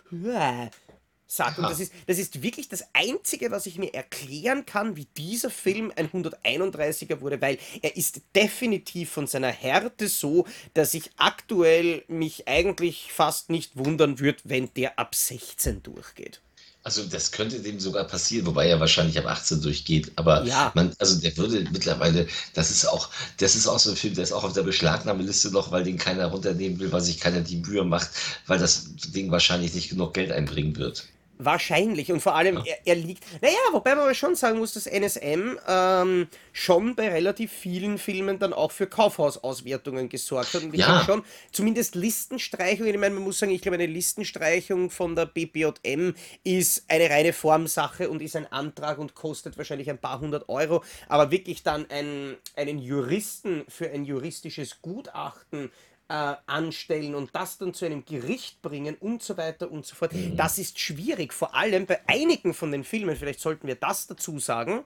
[1.36, 1.58] sagt.
[1.58, 5.50] Und das ist, das ist wirklich das Einzige, was ich mir erklären kann, wie dieser
[5.50, 12.04] Film ein 131er wurde, weil er ist definitiv von seiner Härte so, dass ich aktuell
[12.08, 16.40] mich eigentlich fast nicht wundern würde, wenn der ab 16 durchgeht.
[16.84, 20.12] Also das könnte dem sogar passieren, wobei er wahrscheinlich ab 18 durchgeht.
[20.16, 20.72] Aber Ja.
[20.74, 24.24] man, also der würde mittlerweile, das ist auch, das ist auch so ein Film, der
[24.24, 27.58] ist auch auf der Beschlagnahmeliste noch, weil den keiner runternehmen will, weil sich keiner die
[27.58, 28.10] Mühe macht,
[28.48, 31.04] weil das Ding wahrscheinlich nicht genug Geld einbringen wird.
[31.38, 32.12] Wahrscheinlich.
[32.12, 33.24] Und vor allem, er, er liegt.
[33.40, 38.38] Naja, wobei man aber schon sagen muss, dass NSM ähm, schon bei relativ vielen Filmen
[38.38, 40.62] dann auch für Kaufhausauswertungen gesorgt hat.
[40.62, 40.86] Und ich Ja.
[40.86, 45.26] glaube schon, zumindest Listenstreichungen, ich meine, man muss sagen, ich glaube, eine Listenstreichung von der
[45.26, 46.14] BPJM
[46.44, 50.84] ist eine reine Formsache und ist ein Antrag und kostet wahrscheinlich ein paar hundert Euro.
[51.08, 55.70] Aber wirklich dann ein, einen Juristen für ein juristisches Gutachten
[56.08, 60.12] äh, anstellen und das dann zu einem Gericht bringen und so weiter und so fort.
[60.36, 64.38] Das ist schwierig, vor allem bei einigen von den Filmen, vielleicht sollten wir das dazu
[64.38, 64.84] sagen,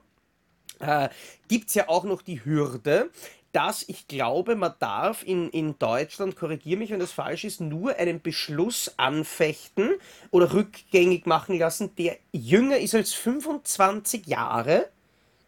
[0.79, 1.09] äh,
[1.47, 3.09] gibt es ja auch noch die Hürde,
[3.51, 7.95] dass ich glaube, man darf in, in Deutschland, korrigiere mich, wenn das falsch ist, nur
[7.95, 9.95] einen Beschluss anfechten
[10.31, 14.89] oder rückgängig machen lassen, der jünger ist als 25 Jahre.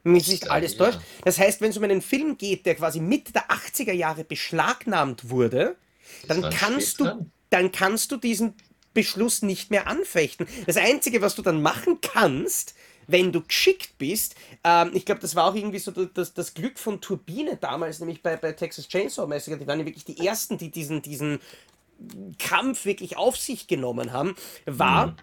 [0.03, 0.85] Nicht glaube, alles ja.
[0.85, 0.99] täuscht.
[1.23, 5.29] Das heißt, wenn es um einen Film geht, der quasi Mitte der 80er Jahre beschlagnahmt
[5.29, 5.75] wurde,
[6.27, 8.53] dann kannst du, dann kannst du diesen
[8.93, 10.47] Beschluss nicht mehr anfechten.
[10.65, 12.75] Das Einzige, was du dann machen kannst,
[13.07, 16.77] wenn du geschickt bist, ähm, ich glaube, das war auch irgendwie so das, das Glück
[16.77, 20.57] von Turbine damals, nämlich bei, bei Texas Chainsaw Massacre, die waren ja wirklich die ersten,
[20.57, 21.39] die diesen, diesen
[22.38, 24.35] Kampf wirklich auf sich genommen haben,
[24.65, 25.15] war,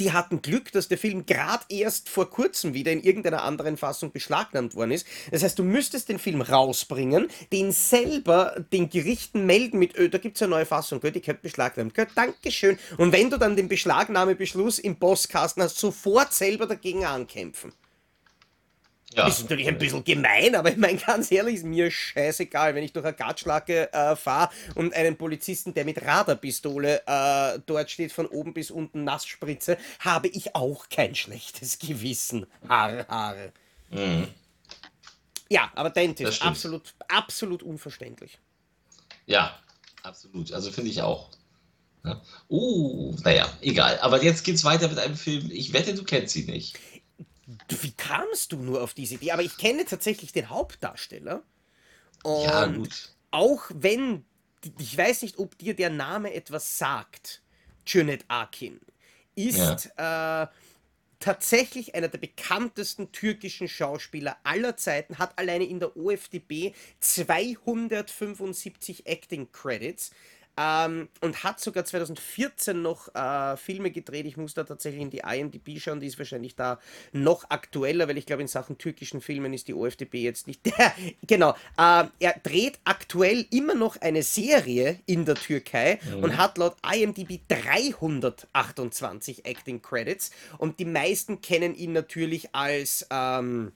[0.00, 4.12] die hatten Glück, dass der Film gerade erst vor kurzem wieder in irgendeiner anderen Fassung
[4.12, 5.06] beschlagnahmt worden ist.
[5.30, 10.18] Das heißt, du müsstest den Film rausbringen, den selber den Gerichten melden mit, öh, da
[10.18, 11.94] gibt es eine neue Fassung, gell, die könnte beschlagnahmt.
[11.94, 12.78] Gell, Dankeschön.
[12.98, 17.72] Und wenn du dann den Beschlagnahmebeschluss im Postkasten hast, sofort selber dagegen ankämpfen.
[19.14, 19.26] Ja.
[19.26, 22.92] Ist natürlich ein bisschen gemein, aber ich meine ganz ehrlich, ist mir scheißegal, wenn ich
[22.92, 28.26] durch eine Gatschlacke äh, fahre und einen Polizisten, der mit Radarpistole äh, dort steht, von
[28.26, 32.46] oben bis unten nass spritze, habe ich auch kein schlechtes Gewissen.
[32.68, 33.52] Haare, Haare.
[33.90, 34.28] Mhm.
[35.50, 38.38] Ja, aber Dentist, absolut, absolut unverständlich.
[39.26, 39.58] Ja,
[40.02, 40.52] absolut.
[40.52, 41.28] Also finde ich auch.
[42.04, 42.20] Ja.
[42.48, 43.98] Uh, naja, egal.
[44.00, 45.50] Aber jetzt geht's weiter mit einem Film.
[45.52, 46.78] Ich wette, du kennst ihn nicht.
[47.68, 49.32] Wie kamst du nur auf diese Idee?
[49.32, 51.42] Aber ich kenne tatsächlich den Hauptdarsteller.
[52.22, 53.14] Und ja, gut.
[53.30, 54.24] Auch wenn,
[54.78, 57.42] ich weiß nicht, ob dir der Name etwas sagt,
[57.86, 58.80] Cüneyt Akin,
[59.34, 60.44] ist ja.
[60.44, 60.48] äh,
[61.22, 69.50] tatsächlich einer der bekanntesten türkischen Schauspieler aller Zeiten, hat alleine in der OFDB 275 Acting
[69.52, 70.10] Credits.
[70.58, 74.26] Ähm, und hat sogar 2014 noch äh, Filme gedreht.
[74.26, 76.78] Ich muss da tatsächlich in die IMDb schauen, die ist wahrscheinlich da
[77.12, 80.60] noch aktueller, weil ich glaube, in Sachen türkischen Filmen ist die OFDB jetzt nicht.
[81.26, 81.52] genau.
[81.78, 86.24] Äh, er dreht aktuell immer noch eine Serie in der Türkei mhm.
[86.24, 90.32] und hat laut IMDb 328 Acting Credits.
[90.58, 93.72] Und die meisten kennen ihn natürlich als ähm,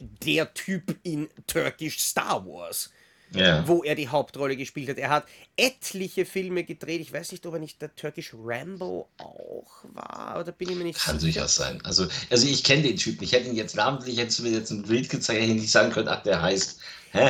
[0.00, 2.90] der Typ in Turkish Star Wars
[3.34, 3.66] ja.
[3.66, 4.98] wo er die Hauptrolle gespielt hat.
[4.98, 5.24] Er hat
[5.56, 7.00] etliche Filme gedreht.
[7.00, 10.84] Ich weiß nicht, ob er nicht der Turkish Rambo auch war, oder bin ich mir
[10.84, 11.40] nicht Kann sicher.
[11.40, 11.80] durchaus sein.
[11.84, 13.24] Also, also ich kenne den Typen.
[13.24, 15.70] Ich hätte ihn jetzt namentlich, hättest du mir jetzt ein Bild gezeigt, hätte ich nicht
[15.70, 16.80] sagen können, ach, der heißt.
[17.14, 17.20] ich,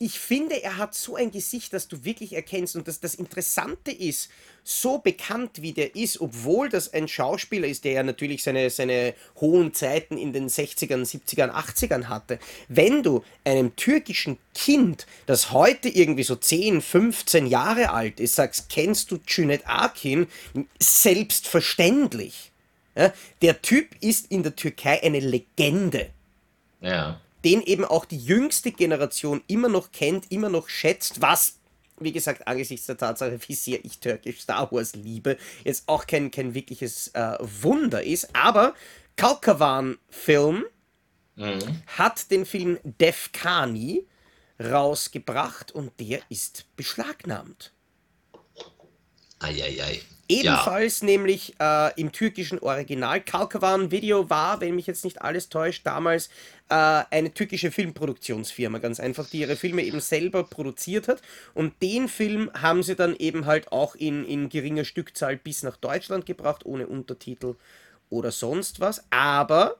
[0.00, 2.76] ich finde, er hat so ein Gesicht, das du wirklich erkennst.
[2.76, 4.30] Und das, das Interessante ist,
[4.62, 9.14] so bekannt wie der ist, obwohl das ein Schauspieler ist, der ja natürlich seine, seine
[9.40, 15.88] hohen Zeiten in den 60ern, 70ern, 80ern hatte, wenn du einem türkischen Kind, das heute
[15.88, 20.28] irgendwie so 10, 15 Jahre alt ist, sagst, kennst du Cüneyt Akin,
[20.78, 22.52] selbstverständlich.
[22.94, 26.10] Ja, der Typ ist in der Türkei eine Legende.
[26.80, 31.54] Ja den eben auch die jüngste Generation immer noch kennt, immer noch schätzt, was
[32.00, 36.30] wie gesagt, angesichts der Tatsache, wie sehr ich türkisch Star Wars liebe, jetzt auch kein,
[36.30, 38.36] kein wirkliches äh, Wunder ist.
[38.36, 38.74] Aber
[39.16, 40.64] Kalkavan-Film
[41.34, 41.82] mhm.
[41.88, 44.06] hat den Film Defkani
[44.62, 47.72] rausgebracht und der ist beschlagnahmt.
[49.40, 50.00] Eieiei.
[50.30, 51.06] Ebenfalls ja.
[51.06, 53.20] nämlich äh, im türkischen Original.
[53.22, 56.28] Kalkavan Video war, wenn mich jetzt nicht alles täuscht, damals
[56.68, 61.22] äh, eine türkische Filmproduktionsfirma, ganz einfach, die ihre Filme eben selber produziert hat.
[61.54, 65.78] Und den Film haben sie dann eben halt auch in, in geringer Stückzahl bis nach
[65.78, 67.56] Deutschland gebracht, ohne Untertitel
[68.10, 69.04] oder sonst was.
[69.08, 69.76] Aber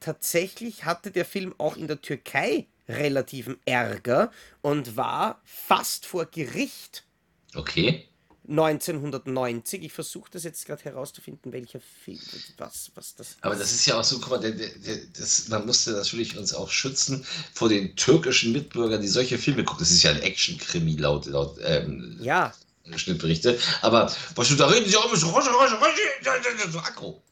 [0.00, 7.04] tatsächlich hatte der Film auch in der Türkei relativen Ärger und war fast vor Gericht.
[7.54, 8.08] Okay.
[8.48, 9.82] 1990.
[9.84, 12.18] Ich versuche das jetzt gerade herauszufinden, welcher Film,
[12.56, 14.68] was, was das Aber das ist ja auch so, guck mal, der, der,
[15.18, 19.84] das, man musste natürlich uns auch schützen vor den türkischen Mitbürgern, die solche Filme gucken.
[19.84, 22.52] Das ist ja ein Action-Krimi laut, laut ähm, ja.
[22.96, 23.58] Schnittberichte.
[23.82, 27.22] Aber was du da reden, sie auch so aggro.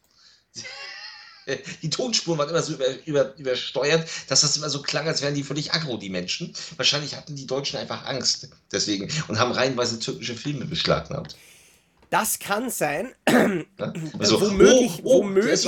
[1.83, 5.35] die Tonspuren waren immer so über, über, übersteuert, dass das immer so klang, als wären
[5.35, 6.53] die völlig aggro, die Menschen.
[6.77, 11.37] Wahrscheinlich hatten die Deutschen einfach Angst deswegen und haben reihenweise türkische Filme beschlagnahmt.
[12.11, 13.15] Das kann sein.
[14.19, 15.67] Also, womöglich, oh, oh, womöglich,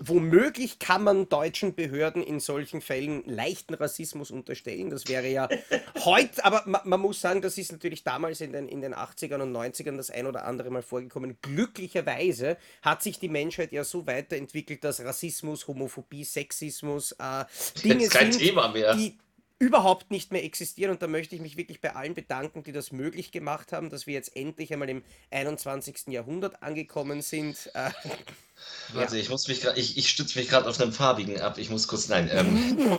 [0.00, 4.90] Womöglich kann man deutschen Behörden in solchen Fällen leichten Rassismus unterstellen.
[4.90, 5.48] Das wäre ja
[6.04, 9.42] heute, aber man, man, muss sagen, das ist natürlich damals in den, in den 80ern
[9.42, 11.36] und 90ern das ein oder andere Mal vorgekommen.
[11.42, 17.44] Glücklicherweise hat sich die Menschheit ja so weiterentwickelt, dass Rassismus, Homophobie, Sexismus äh,
[17.82, 19.18] Dinge sind, die
[19.58, 20.92] überhaupt nicht mehr existieren.
[20.92, 24.06] Und da möchte ich mich wirklich bei allen bedanken, die das möglich gemacht haben, dass
[24.06, 26.08] wir jetzt endlich einmal im 21.
[26.08, 27.70] Jahrhundert angekommen sind.
[27.74, 27.90] Äh,
[28.92, 29.22] Warte, ja.
[29.22, 31.58] ich muss mich gerade, ich, ich stütze mich gerade auf einem farbigen ab.
[31.58, 32.28] Ich muss kurz, nein.
[32.32, 32.98] Ähm.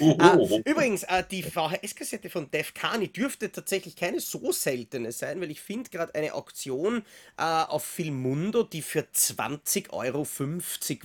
[0.00, 5.40] oh, oh, übrigens, äh, die VHS-Kassette von Def Kani dürfte tatsächlich keine so seltene sein,
[5.40, 7.02] weil ich finde gerade eine Auktion
[7.38, 10.26] äh, auf Filmundo, die für 20,50 Euro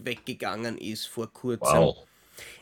[0.05, 1.79] weggegangen ist vor kurzem.
[1.79, 2.05] Wow.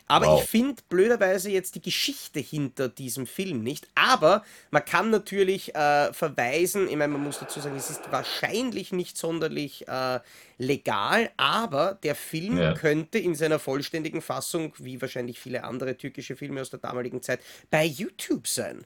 [0.08, 0.44] Aber wow.
[0.44, 3.88] ich finde blöderweise jetzt die Geschichte hinter diesem Film nicht.
[3.96, 8.92] Aber man kann natürlich äh, verweisen, ich meine, man muss dazu sagen, es ist wahrscheinlich
[8.92, 10.20] nicht sonderlich äh,
[10.58, 12.74] legal, aber der Film ja.
[12.74, 17.40] könnte in seiner vollständigen Fassung, wie wahrscheinlich viele andere türkische Filme aus der damaligen Zeit,
[17.72, 18.86] bei YouTube sein.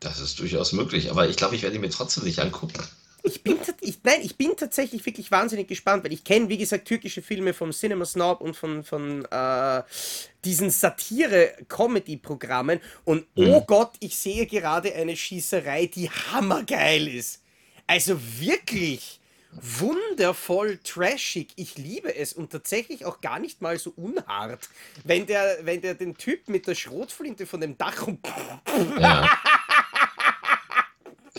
[0.00, 2.82] Das ist durchaus möglich, aber ich glaube, ich werde ihn mir trotzdem nicht angucken.
[3.24, 6.88] Ich bin, ich, nein, ich bin tatsächlich wirklich wahnsinnig gespannt, weil ich kenne, wie gesagt,
[6.88, 9.82] türkische Filme vom Cinema Snob und von, von äh,
[10.44, 12.80] diesen Satire-Comedy-Programmen.
[13.04, 13.66] Und oh mhm.
[13.66, 17.44] Gott, ich sehe gerade eine Schießerei, die hammergeil ist.
[17.86, 19.20] Also wirklich.
[19.52, 21.48] wundervoll trashig.
[21.56, 24.68] Ich liebe es und tatsächlich auch gar nicht mal so unhart.
[25.04, 28.20] Wenn der, wenn der den Typ mit der Schrotflinte von dem Dach und.
[28.98, 29.28] Ja.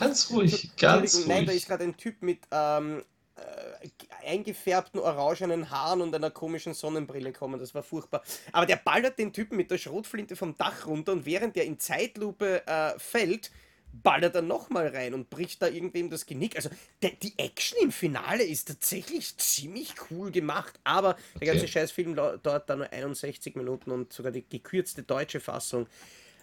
[0.03, 1.27] Ganz ruhig, ganz ruhig.
[1.27, 3.03] Nein, da ist gerade ein Typ mit ähm,
[3.35, 7.59] äh, eingefärbten orangenen Haaren und einer komischen Sonnenbrille kommen.
[7.59, 8.23] Das war furchtbar.
[8.51, 11.79] Aber der ballert den Typen mit der Schrotflinte vom Dach runter und während der in
[11.79, 13.51] Zeitlupe äh, fällt,
[13.91, 16.55] ballert er nochmal rein und bricht da irgendwem das Genick.
[16.55, 16.69] Also
[17.01, 22.69] der, die Action im Finale ist tatsächlich ziemlich cool gemacht, aber der ganze Scheißfilm dauert
[22.69, 25.87] da nur 61 Minuten und sogar die gekürzte deutsche Fassung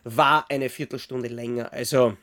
[0.04, 1.72] war eine Viertelstunde länger.
[1.72, 2.16] Also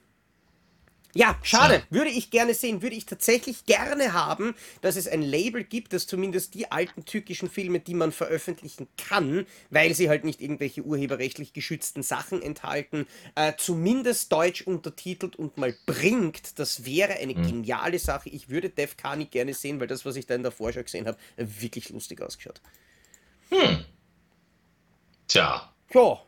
[1.18, 1.82] ja, schade.
[1.90, 6.06] Würde ich gerne sehen, würde ich tatsächlich gerne haben, dass es ein Label gibt, das
[6.06, 11.54] zumindest die alten türkischen Filme, die man veröffentlichen kann, weil sie halt nicht irgendwelche urheberrechtlich
[11.54, 16.60] geschützten Sachen enthalten, äh, zumindest deutsch untertitelt und mal bringt.
[16.60, 17.48] Das wäre eine mhm.
[17.48, 18.30] geniale Sache.
[18.30, 21.08] Ich würde Def Kani gerne sehen, weil das, was ich da in der Vorschau gesehen
[21.08, 22.62] habe, wirklich lustig ausgeschaut.
[23.50, 23.86] Hm.
[25.28, 25.74] Tja.
[25.96, 26.22] Ja.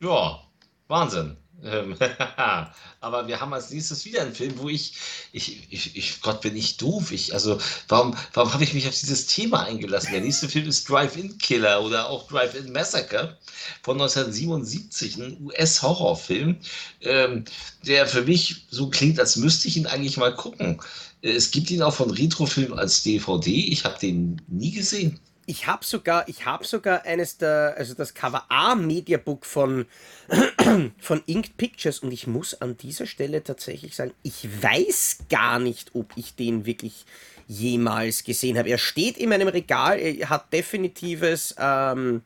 [0.00, 0.40] Ja,
[0.86, 1.36] Wahnsinn.
[1.62, 1.96] Ähm,
[3.00, 4.94] aber wir haben als nächstes wieder einen Film, wo ich,
[5.32, 7.12] ich, ich, ich Gott, bin ich doof.
[7.12, 10.12] Ich, also, warum, warum habe ich mich auf dieses Thema eingelassen?
[10.12, 13.38] Der nächste Film ist Drive-In Killer oder auch Drive-In Massacre
[13.82, 16.58] von 1977, ein US-Horrorfilm,
[17.00, 17.44] ähm,
[17.86, 20.80] der für mich so klingt, als müsste ich ihn eigentlich mal gucken.
[21.22, 23.50] Es gibt ihn auch von Retrofilm als DVD.
[23.50, 25.18] Ich habe den nie gesehen.
[25.46, 29.86] Ich habe sogar, ich habe sogar eines der, also das Cover A Mediabook von,
[30.98, 35.94] von Inked Pictures und ich muss an dieser Stelle tatsächlich sagen, ich weiß gar nicht,
[35.94, 37.06] ob ich den wirklich
[37.46, 38.70] jemals gesehen habe.
[38.70, 42.22] Er steht in meinem Regal, er hat definitives ähm,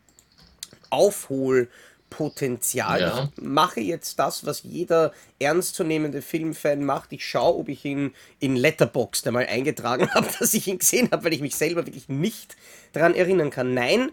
[0.90, 1.68] Aufhol-
[2.10, 3.00] Potenzial.
[3.00, 3.30] Ja.
[3.36, 7.12] Ich mache jetzt das, was jeder ernstzunehmende Filmfan macht.
[7.12, 11.24] Ich schaue, ob ich ihn in Letterboxd einmal eingetragen habe, dass ich ihn gesehen habe,
[11.24, 12.56] weil ich mich selber wirklich nicht
[12.92, 13.72] daran erinnern kann.
[13.72, 14.10] Nein,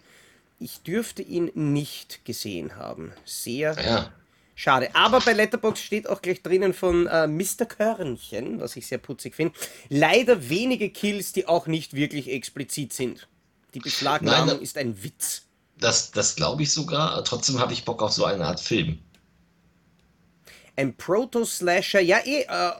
[0.60, 3.12] ich dürfte ihn nicht gesehen haben.
[3.26, 4.12] Sehr ja.
[4.56, 4.90] schade.
[4.96, 7.66] Aber bei Letterboxd steht auch gleich drinnen von äh, Mr.
[7.68, 9.54] Körnchen, was ich sehr putzig finde.
[9.90, 13.28] Leider wenige Kills, die auch nicht wirklich explizit sind.
[13.74, 15.47] Die Beschlagnahmung Nein, ist ein Witz.
[15.80, 17.24] Das, das glaube ich sogar.
[17.24, 19.00] Trotzdem habe ich Bock auf so eine Art Film.
[20.76, 22.72] Ein Proto-Slasher, ja, eh, äh,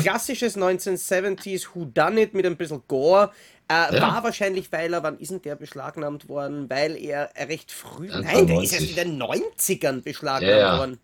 [0.00, 3.30] klassisches 1970s Whodunit mit ein bisschen Gore.
[3.68, 4.02] Äh, ja.
[4.02, 6.68] War wahrscheinlich, weil er, wann ist denn der beschlagnahmt worden?
[6.68, 10.98] Weil er recht früh, ja, nein, der ist erst in den 90ern beschlagnahmt ja, worden.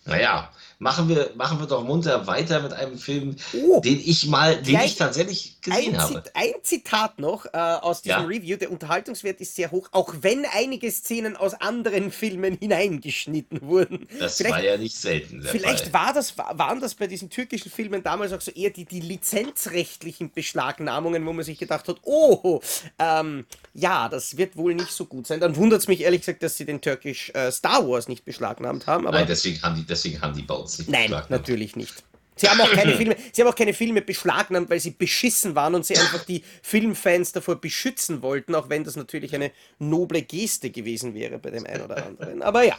[0.04, 4.60] Naja, machen wir, machen wir doch munter weiter mit einem Film, Oh, den ich mal,
[4.60, 6.22] den ich tatsächlich gesehen ein, habe.
[6.34, 8.26] Ein Zitat noch äh, aus diesem Ja.
[8.26, 8.56] Review.
[8.56, 14.08] Der Unterhaltungswert ist sehr hoch, auch wenn einige Szenen aus anderen Filmen hineingeschnitten wurden.
[14.18, 15.92] Das vielleicht war ja nicht selten vielleicht Fall.
[16.06, 19.00] war das, wa- waren das bei diesen türkischen Filmen damals auch so eher die, die
[19.00, 22.60] lizenzrechtlichen Beschlagnahmungen, wo man sich gedacht hat, oh,
[22.98, 25.40] ähm, ja, das wird wohl nicht so gut sein.
[25.40, 28.86] Dann wundert es mich ehrlich gesagt, dass sie den türkisch äh, Star Wars nicht beschlagnahmt
[28.86, 29.06] haben.
[29.06, 32.04] Aber Nein, deswegen haben die, deswegen haben die bei uns nicht Nein, natürlich nicht.
[32.36, 35.74] Sie haben, auch keine Filme, sie haben auch keine Filme beschlagnahmt, weil sie beschissen waren
[35.74, 40.70] und sie einfach die Filmfans davor beschützen wollten, auch wenn das natürlich eine noble Geste
[40.70, 42.42] gewesen wäre bei dem einen oder anderen.
[42.42, 42.78] Aber ja,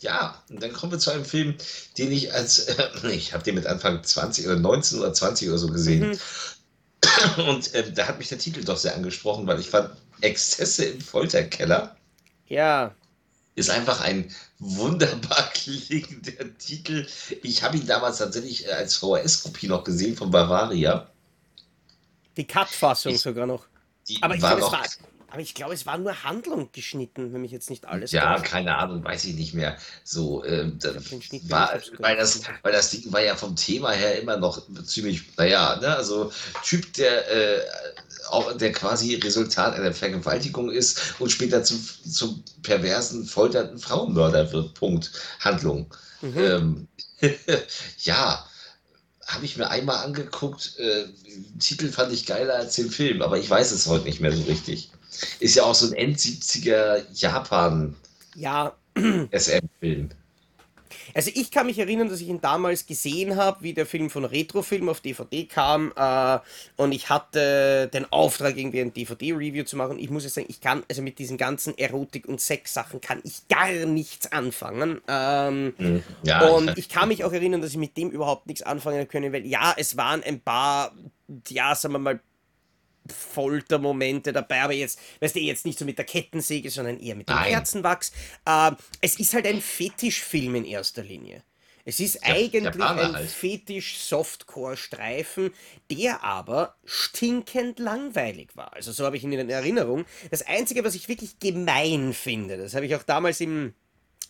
[0.00, 1.54] Ja, und dann kommen wir zu einem Film,
[1.96, 5.58] den ich als, äh, ich habe den mit Anfang 20 oder 19 oder 20 oder
[5.58, 6.10] so gesehen.
[6.10, 6.18] Mhm.
[7.48, 9.90] Und äh, da hat mich der Titel doch sehr angesprochen, weil ich fand,
[10.20, 11.96] Exzesse im Folterkeller
[12.52, 12.94] ja,
[13.54, 17.06] ist einfach ein wunderbar klingender Titel.
[17.42, 21.10] Ich habe ihn damals tatsächlich äh, als VHS-Kopie noch gesehen von Bavaria.
[22.36, 23.66] die Cut-Fassung sogar noch.
[24.08, 24.86] Die Aber ich war glaube, es noch war,
[25.32, 28.50] aber ich glaube, es war nur Handlung geschnitten, wenn mich jetzt nicht alles Ja, täuscht.
[28.50, 29.78] keine Ahnung, weiß ich nicht mehr.
[30.04, 30.78] So, ähm,
[31.48, 35.76] war, weil, das, weil das Ding war ja vom Thema her immer noch ziemlich, naja,
[35.80, 36.30] ne, also
[36.62, 37.62] Typ, der, äh,
[38.28, 44.74] auch, der quasi Resultat einer Vergewaltigung ist und später zum, zum perversen, folternden Frauenmörder wird.
[44.74, 45.12] Punkt.
[45.40, 45.86] Handlung.
[46.20, 46.38] Mhm.
[46.38, 46.88] Ähm,
[48.02, 48.46] ja,
[49.26, 50.78] habe ich mir einmal angeguckt.
[50.78, 54.20] Äh, den Titel fand ich geiler als den Film, aber ich weiß es heute nicht
[54.20, 54.90] mehr so richtig.
[55.40, 57.94] Ist ja auch so ein End-70er Japan.
[58.34, 58.74] Ja,
[59.30, 60.10] SM-Film.
[61.14, 64.24] Also ich kann mich erinnern, dass ich ihn damals gesehen habe, wie der Film von
[64.24, 66.38] Retrofilm auf DVD kam äh,
[66.76, 69.98] und ich hatte den Auftrag, irgendwie ein DVD-Review zu machen.
[69.98, 73.46] Ich muss jetzt sagen, ich kann, also mit diesen ganzen Erotik- und Sex-Sachen kann ich
[73.48, 75.00] gar nichts anfangen.
[75.08, 76.02] Ähm, Hm.
[76.22, 79.08] Ja, und ich, ich kann mich auch erinnern, dass ich mit dem überhaupt nichts anfangen
[79.08, 80.92] können, weil ja, es waren ein paar,
[81.48, 82.20] ja, sagen wir mal,
[83.08, 87.28] Foltermomente dabei, aber jetzt, weißt du, jetzt nicht so mit der Kettensäge, sondern eher mit
[87.28, 87.52] dem Nein.
[87.52, 88.12] Kerzenwachs.
[88.46, 91.42] Ähm, es ist halt ein Fetischfilm in erster Linie.
[91.84, 93.28] Es ist Ja, eigentlich ein halt.
[93.28, 95.50] Fetisch-Softcore-Streifen,
[95.90, 98.72] der aber stinkend langweilig war.
[98.74, 100.04] Also so habe ich ihn in Erinnerung.
[100.30, 103.74] Das Einzige, was ich wirklich gemein finde, das habe ich auch damals im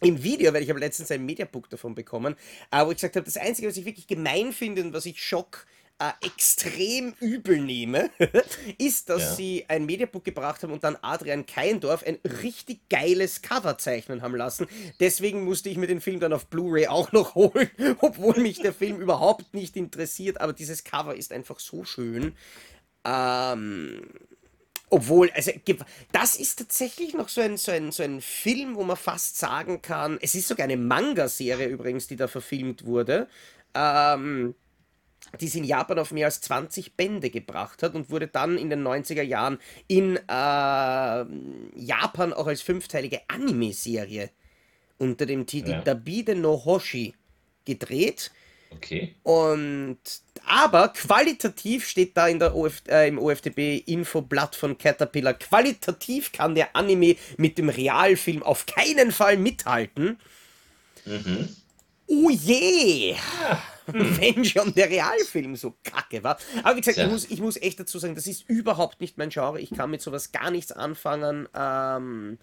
[0.01, 2.35] im Video, weil ich habe letztens ein Mediabook davon bekommen,
[2.73, 5.23] äh, wo ich gesagt habe, das Einzige, was ich wirklich gemein finde und was ich
[5.23, 5.64] Schock
[6.03, 8.11] äh, extrem übel nehme,
[8.78, 9.34] ist, dass Ja.
[9.34, 14.34] sie ein Mediabook gebracht haben und dann Adrian Keindorf ein richtig geiles Cover zeichnen haben
[14.34, 14.66] lassen.
[14.98, 18.72] Deswegen musste ich mir den Film dann auf Blu-ray auch noch holen, obwohl mich der
[18.72, 22.34] Film überhaupt nicht interessiert, aber dieses Cover ist einfach so schön.
[23.05, 24.03] Ähm,
[24.90, 25.53] obwohl, also
[26.11, 29.80] das ist tatsächlich noch so ein, so, ein, so ein Film, wo man fast sagen
[29.82, 33.28] kann, es ist sogar eine Manga-Serie übrigens, die da verfilmt wurde,
[33.74, 34.55] ähm,
[35.41, 38.70] die es in Japan auf mehr als 20 Bände gebracht hat und wurde dann in
[38.70, 39.59] den 90er Jahren
[39.89, 41.24] in äh,
[41.76, 44.30] Japan auch als fünfteilige Anime-Serie
[44.99, 45.83] unter dem Titel Ja.
[45.83, 47.14] Dabide no Hoshi
[47.64, 48.30] gedreht.
[48.70, 49.14] okay.
[49.22, 49.99] Und
[50.45, 56.74] aber qualitativ steht da in der OF, äh, im OFDB-Infoblatt von Caterpillar, qualitativ kann der
[56.74, 60.18] Anime mit dem Realfilm auf keinen Fall mithalten.
[61.05, 61.49] Mhm.
[62.15, 63.17] Oh je!
[63.87, 66.39] Wenn schon der Realfilm so kacke war.
[66.63, 67.07] Aber wie gesagt, Tja.
[67.07, 69.61] ich muss, ich muss echt dazu sagen, das ist überhaupt nicht mein Genre.
[69.61, 71.49] Ich kann mit sowas gar nichts anfangen.
[71.55, 72.39] Ähm,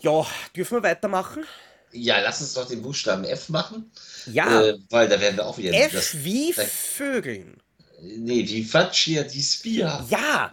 [0.00, 1.44] ja, dürfen wir weitermachen?
[1.92, 3.90] Ja, lass uns doch den Buchstaben F machen,
[4.26, 5.72] Ja, äh, weil da werden wir auch wieder.
[5.72, 7.56] F das, wie das- Vögeln.
[8.02, 10.04] nee, die Faccia di Spia.
[10.10, 10.50] Ja,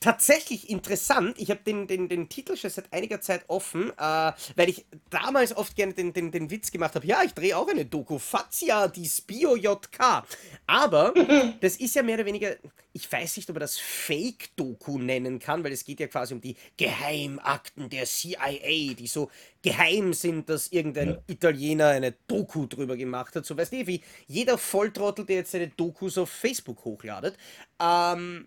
[0.00, 1.36] tatsächlich interessant.
[1.38, 5.56] Ich habe den, den, den Titel schon seit einiger Zeit offen, äh, weil ich damals
[5.56, 7.06] oft gerne den, den, den Witz gemacht habe.
[7.06, 8.18] Ja, ich drehe auch eine Doku.
[8.18, 10.24] Fazia, die Spio JK.
[10.66, 11.14] Aber
[11.60, 12.56] das ist ja mehr oder weniger,
[12.92, 16.40] ich weiß nicht, ob man das Fake-Doku nennen kann, weil es geht ja quasi um
[16.40, 19.30] die Geheimakten der CIA, die so
[19.62, 21.22] geheim sind, dass irgendein Ja.
[21.26, 23.46] Italiener eine Doku drüber gemacht hat.
[23.46, 27.36] So weißt du, wie jeder Volltrottel, der jetzt seine Dokus auf Facebook hochladet.
[27.80, 28.46] Ähm,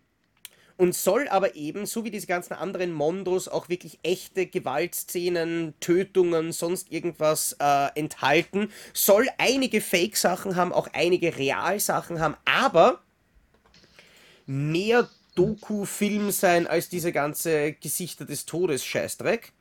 [0.79, 6.53] und soll aber eben, so wie diese ganzen anderen Mondos, auch wirklich echte Gewaltszenen, Tötungen,
[6.53, 8.71] sonst irgendwas äh, enthalten.
[8.93, 13.01] Soll einige Fake-Sachen haben, auch einige Real-Sachen haben, aber
[14.45, 19.51] mehr Doku-Film sein als diese ganze Gesichter des Todes Scheißdreck.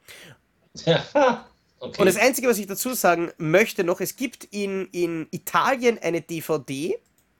[0.84, 1.04] Ja,
[1.80, 2.00] okay.
[2.00, 6.20] Und das Einzige, was ich dazu sagen möchte noch, es gibt in, in Italien eine
[6.20, 6.96] DVD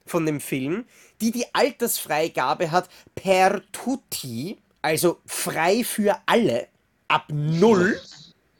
[0.08, 0.84] von dem Film,
[1.20, 6.68] die die Altersfreigabe hat per tutti, also frei für alle,
[7.08, 8.00] ab null.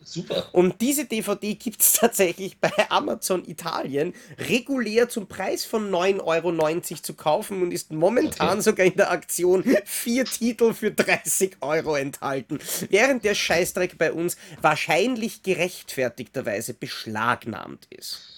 [0.03, 0.49] super.
[0.53, 7.03] Und diese DVD gibt es tatsächlich bei Amazon Italien regulär zum Preis von 9,90 Euro
[7.03, 8.62] zu kaufen und ist momentan okay.
[8.62, 12.59] sogar in der Aktion vier Titel für 30 Euro enthalten.
[12.88, 18.38] Während der Scheißdreck bei uns wahrscheinlich gerechtfertigterweise beschlagnahmt ist.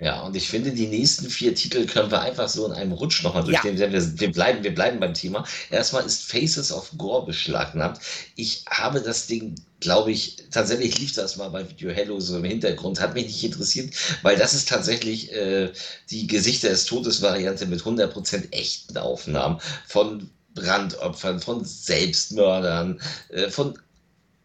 [0.00, 3.22] Ja, und ich finde, die nächsten vier Titel können wir einfach so in einem Rutsch
[3.22, 3.76] nochmal durchgehen.
[3.76, 3.92] Ja.
[3.92, 5.44] Wir, wir, bleiben, wir bleiben beim Thema.
[5.70, 8.00] Erstmal ist Faces of Gore beschlagnahmt.
[8.34, 12.44] Ich habe das Ding, glaube ich, tatsächlich lief das mal bei Video Hello so im
[12.44, 12.98] Hintergrund.
[12.98, 15.70] Hat mich nicht interessiert, weil das ist tatsächlich äh,
[16.10, 23.78] die Gesichter des Todes-Variante mit 100% echten Aufnahmen von Brandopfern, von Selbstmördern, äh, von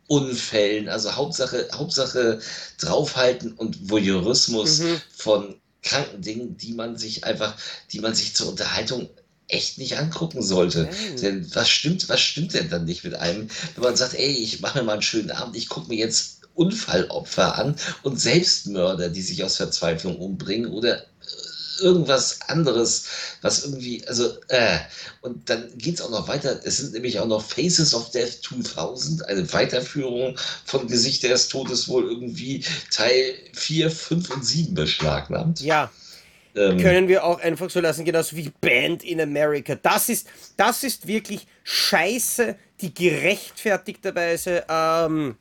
[0.08, 2.40] Unfällen, also Hauptsache, Hauptsache
[2.78, 5.02] draufhalten und Voyeurismus mhm.
[5.16, 7.56] von kranken Dingen, die man sich einfach,
[7.92, 9.10] die man sich zur Unterhaltung
[9.48, 10.86] echt nicht angucken sollte.
[10.86, 11.22] Mhm.
[11.22, 14.60] Denn was stimmt, was stimmt denn dann nicht mit einem, wenn man sagt, ey, ich
[14.62, 19.22] mache mir mal einen schönen Abend, ich gucke mir jetzt Unfallopfer an und Selbstmörder, die
[19.22, 21.06] sich aus Verzweiflung umbringen oder
[21.80, 23.06] irgendwas anderes,
[23.42, 24.78] was irgendwie, also, äh,
[25.22, 26.60] und dann geht es auch noch weiter.
[26.64, 31.88] Es sind nämlich auch noch Faces of Death 2000, eine Weiterführung von Gesicht des Todes
[31.88, 35.62] wohl irgendwie Teil 4, 5 und 7 beschlagnahmt.
[35.62, 35.92] Ja.
[36.56, 39.76] Ähm, können wir auch einfach so lassen, genauso wie Band in America.
[39.76, 45.36] Das ist, das ist wirklich Scheiße, die gerechtfertigterweise ähm,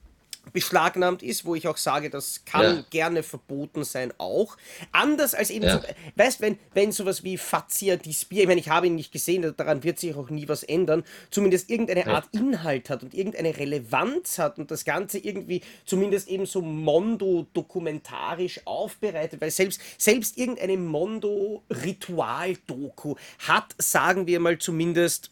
[0.53, 2.85] beschlagnahmt ist, wo ich auch sage, das kann ja.
[2.91, 4.57] gerne verboten sein auch.
[4.93, 5.81] Anders als eben, ja.
[5.81, 5.87] so,
[6.17, 9.83] weißt, wenn, wenn sowas wie Fazia Dispir, ich meine, ich habe ihn nicht gesehen, daran
[9.83, 14.59] wird sich auch nie was ändern, zumindest irgendeine Art Inhalt hat und irgendeine Relevanz hat
[14.59, 23.17] und das Ganze irgendwie zumindest eben so Mondo-dokumentarisch aufbereitet, weil selbst, selbst irgendeine Mondo-Ritual-Doku
[23.47, 25.31] hat, sagen wir mal zumindest,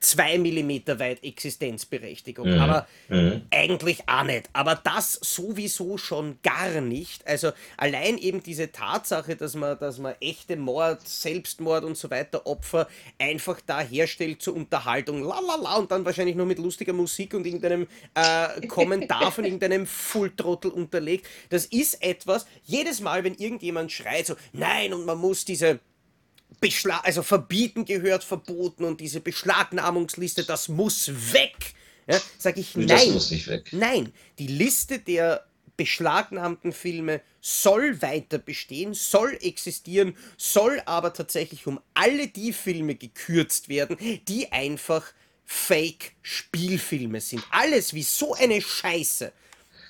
[0.00, 2.60] zwei Millimeter weit Existenzberechtigung, mhm.
[2.60, 3.42] aber mhm.
[3.50, 4.48] eigentlich auch nicht.
[4.52, 7.26] Aber das sowieso schon gar nicht.
[7.26, 12.46] Also allein eben diese Tatsache, dass man, dass man echte Mord, Selbstmord und so weiter
[12.46, 12.88] Opfer
[13.18, 17.34] einfach da herstellt zur Unterhaltung, la la la, und dann wahrscheinlich nur mit lustiger Musik
[17.34, 21.26] und irgendeinem äh, Kommentar von irgendeinem Fulltrottel unterlegt.
[21.48, 25.80] Das ist etwas, jedes Mal, wenn irgendjemand schreit so, nein, und man muss diese
[26.60, 31.74] Beschlag also verbieten gehört verboten und diese Beschlagnahmungsliste, das muss weg.
[32.08, 32.88] Ja, sage ich nein.
[32.88, 33.68] Das muss nicht weg.
[33.72, 35.44] Nein, die Liste der
[35.76, 43.68] beschlagnahmten Filme soll weiter bestehen, soll existieren, soll aber tatsächlich um alle die Filme gekürzt
[43.68, 43.96] werden,
[44.26, 45.12] die einfach
[45.44, 47.42] Fake-Spielfilme sind.
[47.50, 49.32] Alles wie so eine Scheiße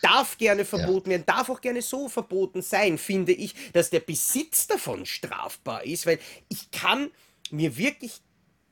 [0.02, 1.16] darf gerne verboten ja.
[1.16, 6.06] werden, darf auch gerne so verboten sein, finde ich, dass der Besitz davon strafbar ist,
[6.06, 6.18] weil
[6.48, 7.10] ich kann
[7.50, 8.20] mir wirklich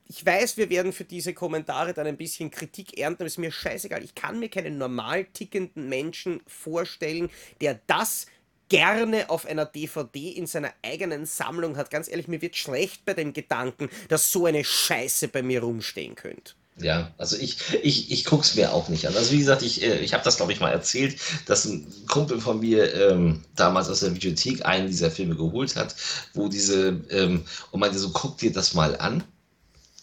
[0.08, 3.50] ich weiß, wir werden für diese Kommentare dann ein bisschen Kritik ernten, aber ist mir
[3.50, 4.04] scheißegal.
[4.04, 7.28] Ich kann mir keinen normal tickenden Menschen vorstellen,
[7.60, 8.26] der das
[8.68, 11.90] gerne auf einer DVD in seiner eigenen Sammlung hat.
[11.90, 16.14] Ganz ehrlich, mir wird schlecht bei dem Gedanken, dass so eine Scheiße bei mir rumstehen
[16.14, 16.54] könnte.
[16.78, 19.16] Ja, also ich, ich, ich gucke es mir auch nicht an.
[19.16, 22.38] Also wie gesagt, ich, äh, ich habe das, glaube ich, mal erzählt, dass ein Kumpel
[22.38, 25.96] von mir ähm, damals aus der Videothek einen dieser Filme geholt hat,
[26.34, 29.24] wo diese, ähm, und meinte so, guck dir das mal an.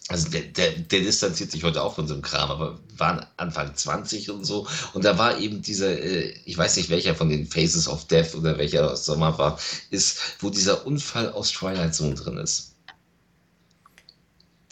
[0.09, 3.75] Also der, der, der distanziert sich heute auch von so einem Kram, aber waren Anfang
[3.75, 4.67] 20 und so.
[4.93, 8.33] Und da war eben dieser, äh, ich weiß nicht welcher von den Faces of Death
[8.33, 9.59] oder welcher aus Sommer war,
[9.91, 12.72] ist, wo dieser Unfall aus Twilight Zone drin ist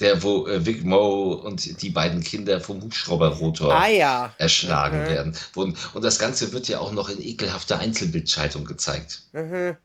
[0.02, 4.34] der, wo äh, Vic Moe und die beiden Kinder vom Hubschrauberrotor ah, ja.
[4.38, 5.08] erschlagen mhm.
[5.08, 5.38] werden.
[5.56, 9.22] Und, und das Ganze wird ja auch noch in ekelhafter Einzelbildschaltung gezeigt.
[9.34, 9.78] Mhm.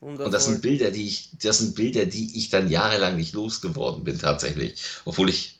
[0.00, 4.04] Und das sind Bilder, die ich, das sind Bilder, die ich dann jahrelang nicht losgeworden
[4.04, 4.80] bin, tatsächlich.
[5.04, 5.58] Obwohl ich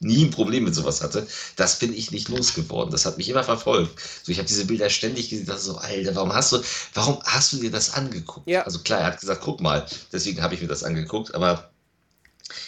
[0.00, 1.26] nie ein Problem mit sowas hatte.
[1.56, 2.92] Das bin ich nicht losgeworden.
[2.92, 3.98] Das hat mich immer verfolgt.
[4.22, 6.62] So, ich habe diese Bilder ständig gesehen, dachte so, Alter, warum hast du,
[6.94, 8.48] warum hast du dir das angeguckt?
[8.48, 8.62] Ja.
[8.62, 11.70] Also klar, er hat gesagt, guck mal, deswegen habe ich mir das angeguckt, aber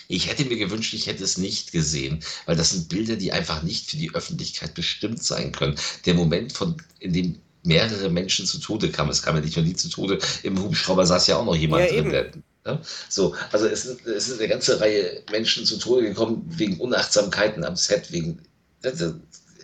[0.08, 3.62] ich hätte mir gewünscht, ich hätte es nicht gesehen, weil das sind Bilder, die einfach
[3.62, 5.76] nicht für die Öffentlichkeit bestimmt sein können.
[6.06, 9.64] Der Moment, von, in dem mehrere Menschen zu Tode kamen, es kam ja nicht nur
[9.64, 12.30] die zu Tode, im Hubschrauber saß ja auch noch jemand ja, drin, der,
[12.64, 12.78] Ne?
[13.08, 17.64] So, also es ist, es ist eine ganze Reihe Menschen zu Tode gekommen wegen Unachtsamkeiten
[17.64, 18.42] am Set, wegen
[18.82, 19.00] das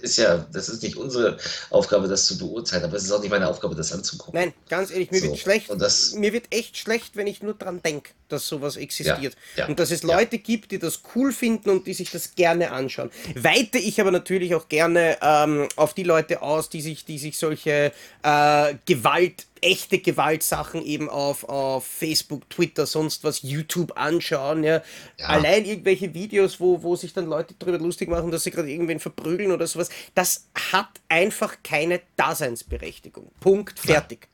[0.02, 1.38] ist ja, das ist nicht unsere
[1.70, 4.38] Aufgabe, das zu beurteilen, aber es ist auch nicht meine Aufgabe, das anzugucken.
[4.38, 5.70] Nein, ganz ehrlich, mir so, wird schlecht.
[5.78, 8.10] Das, mir wird echt schlecht, wenn ich nur dran denke.
[8.28, 9.34] Dass sowas existiert.
[9.56, 10.16] Ja, ja, und dass es ja.
[10.16, 13.10] Leute gibt, die das cool finden und die sich das gerne anschauen.
[13.34, 17.38] Weite ich aber natürlich auch gerne ähm, auf die Leute aus, die sich, die sich
[17.38, 24.64] solche äh, Gewalt, echte Gewaltsachen eben auf, auf Facebook, Twitter, sonst was, YouTube anschauen.
[24.64, 24.82] Ja.
[25.18, 25.26] Ja.
[25.26, 29.00] Allein irgendwelche Videos, wo, wo sich dann Leute darüber lustig machen, dass sie gerade irgendwen
[29.00, 33.30] verprügeln oder sowas, das hat einfach keine Daseinsberechtigung.
[33.40, 34.28] Punkt, fertig.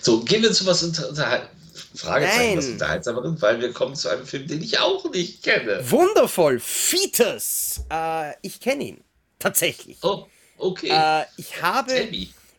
[0.00, 1.48] So, gehen wir zu was unter, unter
[1.78, 2.58] Fragezeichen, Nein.
[2.58, 5.90] was unterhaltsamerem, weil wir kommen zu einem Film, den ich auch nicht kenne.
[5.90, 7.82] Wundervoll, Fetus.
[7.90, 9.04] Äh, ich kenne ihn.
[9.38, 9.98] Tatsächlich.
[10.02, 10.26] Oh,
[10.56, 10.88] okay.
[10.90, 12.08] Äh, ich habe,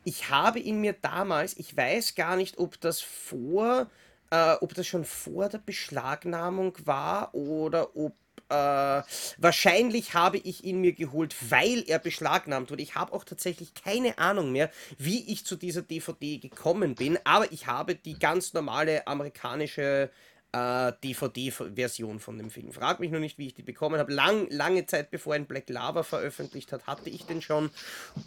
[0.04, 3.90] ich habe ihn mir damals, ich weiß gar nicht, ob das vor,
[4.32, 8.14] äh, ob das schon vor der Beschlagnahmung war oder ob
[8.50, 9.04] äh,
[9.38, 12.84] wahrscheinlich habe ich ihn mir geholt, weil er beschlagnahmt wurde.
[12.84, 17.52] Ich habe auch tatsächlich keine Ahnung mehr, wie ich zu dieser DVD gekommen bin, aber
[17.52, 20.10] ich habe die ganz normale amerikanische
[20.52, 22.72] äh, DVD-Version von dem Film.
[22.72, 24.14] Frag mich nur nicht, wie ich die bekommen habe.
[24.14, 27.70] Lang, lange Zeit bevor ein Black Lava veröffentlicht hat, hatte ich den schon.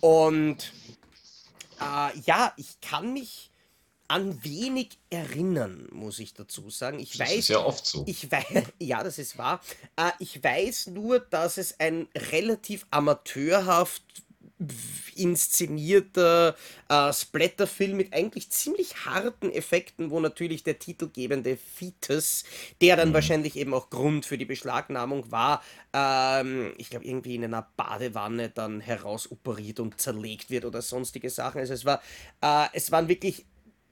[0.00, 0.72] Und
[1.80, 3.51] äh, ja, ich kann mich
[4.12, 7.00] an wenig erinnern, muss ich dazu sagen.
[7.00, 8.04] Ich Das weiß, ist ja oft so.
[8.06, 8.44] ich weiß,
[8.78, 9.62] ja, das ist wahr.
[9.96, 14.02] Äh, ich weiß nur, dass es ein relativ amateurhaft
[15.16, 16.54] inszenierter
[16.88, 22.44] äh, Splatterfilm mit eigentlich ziemlich harten Effekten, wo natürlich der titelgebende Fetus,
[22.80, 27.44] der dann wahrscheinlich eben auch Grund für die Beschlagnahmung war, ähm, ich glaube irgendwie in
[27.44, 31.58] einer Badewanne dann herausoperiert und zerlegt wird oder sonstige Sachen.
[31.60, 32.00] Also es war,
[32.40, 33.46] äh, es waren wirklich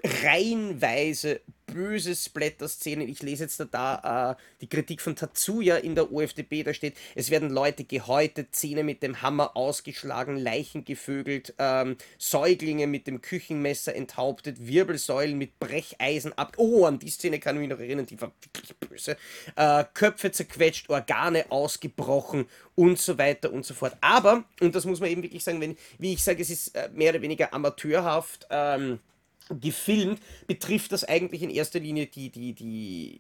[0.05, 1.41] reihenweise
[1.73, 3.09] böse Splatter-Szenen.
[3.09, 6.97] Ich lese jetzt da, da äh, die Kritik von Tatsuya in der OFDB, da steht,
[7.15, 13.21] es werden Leute gehäutet, Zähne mit dem Hammer ausgeschlagen, Leichen gevögelt, ähm, Säuglinge mit dem
[13.21, 16.55] Küchenmesser enthauptet, Wirbelsäulen mit Brecheisen ab...
[16.57, 19.17] Oh, an die Szene kann ich mich noch erinnern, die war wirklich böse.
[19.57, 23.97] Äh, Köpfe zerquetscht, Organe ausgebrochen und so weiter und so fort.
[24.01, 26.89] Aber, und das muss man eben wirklich sagen, wenn, wie ich sage, es ist äh,
[26.93, 28.99] mehr oder weniger amateurhaft, ähm,
[29.59, 33.19] gefilmt, betrifft das eigentlich in erster Linie die, die, die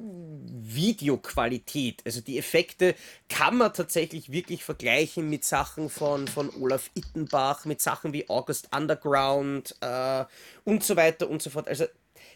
[0.00, 2.02] Videoqualität.
[2.04, 2.94] Also die Effekte
[3.28, 8.68] kann man tatsächlich wirklich vergleichen mit Sachen von, von Olaf Ittenbach, mit Sachen wie August
[8.74, 10.24] Underground äh,
[10.64, 11.68] und so weiter und so fort.
[11.68, 11.86] Also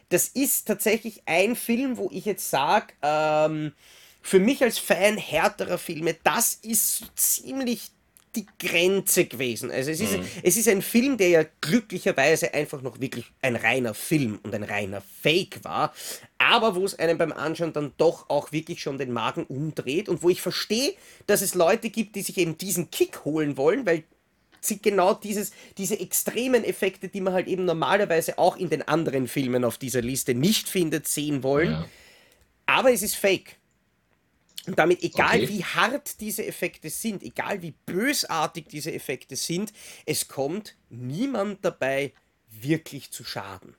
[0.09, 3.73] das ist tatsächlich ein Film, wo ich jetzt sage, ähm,
[4.21, 7.91] für mich als Fan härterer Filme, das ist so ziemlich
[8.37, 9.71] die Grenze gewesen.
[9.71, 13.95] Also es ist, es ist ein Film, der ja glücklicherweise einfach noch wirklich ein reiner
[13.95, 15.95] Film und ein reiner Fake war,
[16.39, 20.23] aber wo es einem beim Anschauen dann doch auch wirklich schon den Magen umdreht und
[20.23, 20.95] wo ich verstehe,
[21.27, 24.05] dass es Leute gibt, die sich eben diesen Kick holen wollen, weil
[24.61, 29.29] sie genau dieses, diese extremen Effekte, die man halt eben normalerweise auch in den anderen
[29.29, 31.73] Filmen auf dieser Liste nicht findet, sehen wollen.
[31.73, 31.89] Ja.
[32.67, 33.57] Aber es ist fake.
[34.67, 35.49] Und damit, egal Okay.
[35.49, 39.73] wie hart diese Effekte sind, egal wie bösartig diese Effekte sind,
[40.07, 42.13] es kommt niemand dabei
[42.49, 43.77] wirklich zu Schaden.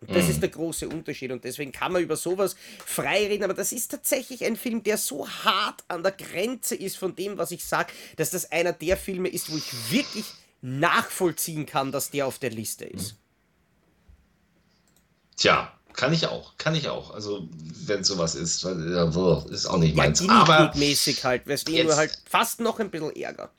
[0.00, 1.32] Und das ist der große Unterschied.
[1.32, 2.54] Und deswegen kann man über sowas
[2.84, 3.42] frei reden.
[3.44, 7.36] Aber das ist tatsächlich ein Film, der so hart an der Grenze ist von dem,
[7.36, 10.24] was ich sage, dass das einer der Filme ist, wo ich wirklich
[10.60, 13.16] nachvollziehen kann, dass der auf der Liste ist.
[15.36, 17.12] Tja, kann ich auch, kann ich auch.
[17.12, 17.48] Also,
[17.86, 18.72] wenn sowas ist, ja,
[19.50, 20.26] ist auch nicht Ja, meins.
[20.28, 23.50] Aber, mäßig halt, weißt du, jetzt- nur halt fast noch ein bisschen Ärger.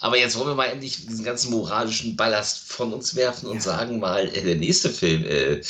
[0.00, 3.98] aber jetzt wollen wir mal endlich diesen ganzen moralischen Ballast von uns werfen und sagen
[3.98, 5.62] mal, äh, der nächste Film, äh, äh,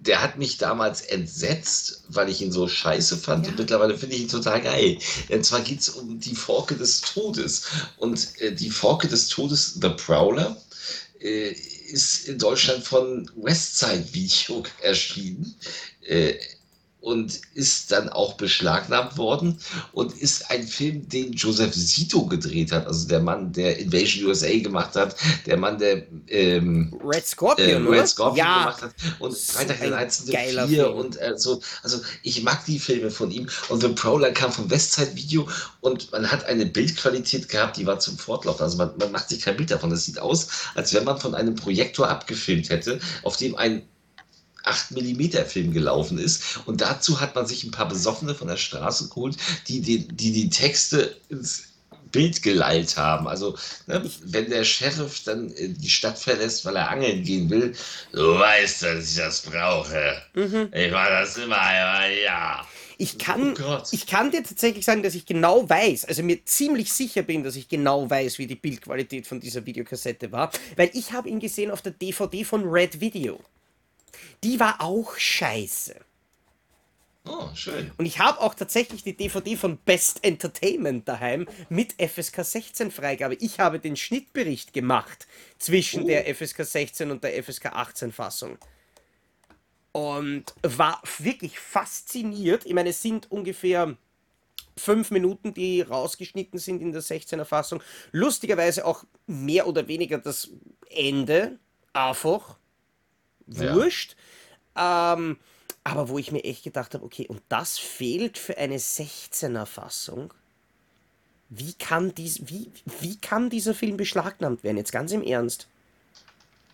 [0.00, 4.22] der hat mich damals entsetzt, weil ich ihn so scheiße fand und mittlerweile finde ich
[4.22, 4.98] ihn total geil.
[5.30, 7.62] Und zwar geht es um die Forke des Todes.
[7.96, 10.56] Und äh, die Forke des Todes, The Prowler,
[11.20, 11.54] äh,
[11.86, 15.54] ist in Deutschland von Westside Video erschienen.
[16.02, 16.34] Äh,
[17.06, 19.60] und ist dann auch beschlagnahmt worden
[19.92, 24.48] und ist ein Film, den Joseph Zito gedreht hat, also der Mann, der Invasion USA
[24.58, 25.14] gemacht hat,
[25.46, 28.00] der Mann, der ähm, Red äh, Scorpion, oder?
[28.00, 30.32] Red Scorpion ja, gemacht hat und Freitag der ein 13.
[30.32, 30.96] geiler 4 Film.
[30.96, 34.68] und äh, so, also ich mag die Filme von ihm und The Prowler kam vom
[34.68, 35.48] Westside Video
[35.82, 39.42] und man hat eine Bildqualität gehabt, die war zum Fortlaufen, also man, man macht sich
[39.42, 43.36] kein Bild davon, das sieht aus, als wenn man von einem Projektor abgefilmt hätte, auf
[43.36, 43.82] dem ein
[44.66, 46.60] 8 mm Film gelaufen ist.
[46.66, 49.36] Und dazu hat man sich ein paar Besoffene von der Straße geholt,
[49.68, 51.64] die die, die, die Texte ins
[52.12, 53.28] Bild geleilt haben.
[53.28, 53.56] Also,
[53.86, 57.74] ne, wenn der Sheriff dann äh, die Stadt verlässt, weil er angeln gehen will,
[58.12, 60.22] du weißt, dass ich das brauche.
[60.34, 60.70] Mhm.
[60.72, 61.56] Ich war das immer,
[62.24, 62.66] ja.
[62.98, 66.90] Ich kann, Oh ich kann dir tatsächlich sagen, dass ich genau weiß, also mir ziemlich
[66.90, 71.12] sicher bin, dass ich genau weiß, wie die Bildqualität von dieser Videokassette war, weil ich
[71.12, 73.38] habe ihn gesehen auf der DVD von Red Video.
[74.44, 75.96] Die war auch scheiße.
[77.28, 77.90] Oh, schön.
[77.96, 83.34] Und ich habe auch tatsächlich die DVD von Best Entertainment daheim mit FSK 16 Freigabe.
[83.34, 85.26] Ich habe den Schnittbericht gemacht
[85.58, 86.06] zwischen Oh.
[86.06, 88.58] der FSK 16 und der FSK 18 Fassung.
[89.90, 92.64] Und war wirklich fasziniert.
[92.64, 93.96] Ich meine, es sind ungefähr
[94.76, 97.82] fünf Minuten, die rausgeschnitten sind in der 16er Fassung.
[98.12, 100.50] Lustigerweise auch mehr oder weniger das
[100.90, 101.58] Ende.
[101.92, 102.58] Einfach.
[103.46, 103.74] Ja.
[103.74, 104.16] Wurscht.
[104.76, 105.38] Ähm,
[105.84, 110.34] aber wo ich mir echt gedacht habe, okay, und das fehlt für eine 16er Fassung.
[111.48, 114.78] Wie kann, dies, wie, wie kann dieser Film beschlagnahmt werden?
[114.78, 115.68] Jetzt ganz im Ernst.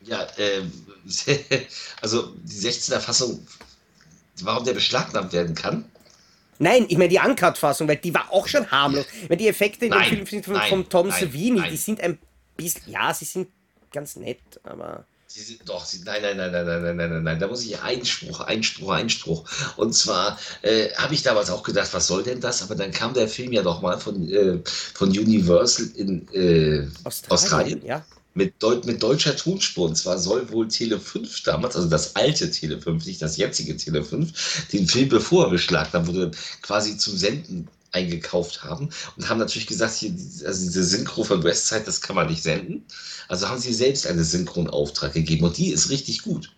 [0.00, 0.72] Ja, ähm,
[2.00, 3.46] also die 16er Fassung,
[4.40, 5.84] warum der beschlagnahmt werden kann?
[6.58, 9.04] Nein, ich meine die Uncut-Fassung, weil die war auch schon harmlos.
[9.28, 11.70] Meine, die Effekte in dem Film sind von, nein, von Tom nein, Savini, nein.
[11.70, 12.18] die sind ein
[12.56, 13.48] bisschen, ja, sie sind
[13.92, 15.04] ganz nett, aber...
[15.34, 17.64] Sie sind doch, sie, nein, nein, nein, nein, nein, nein, nein, nein, nein, da muss
[17.64, 19.44] ich Einspruch, Einspruch, Einspruch.
[19.78, 22.60] Und zwar äh, habe ich damals auch gedacht, was soll denn das?
[22.60, 24.58] Aber dann kam der Film ja nochmal von, äh,
[24.92, 26.86] von Universal in äh,
[27.30, 28.04] Australien, Ja.
[28.34, 29.86] mit, Deu mit deutscher Tonspur.
[29.88, 33.74] Und zwar soll wohl Tele 5 damals, also das alte Tele 5, nicht das jetzige
[33.78, 36.30] Tele 5, den Film, bevor er beschlagnahmt wurde,
[36.60, 40.10] quasi zum Senden eingekauft haben und haben natürlich gesagt, hier,
[40.46, 42.84] also diese Synchro von Westside, das kann man nicht senden.
[43.28, 46.52] Also haben sie selbst einen Synchronauftrag gegeben und die ist richtig gut.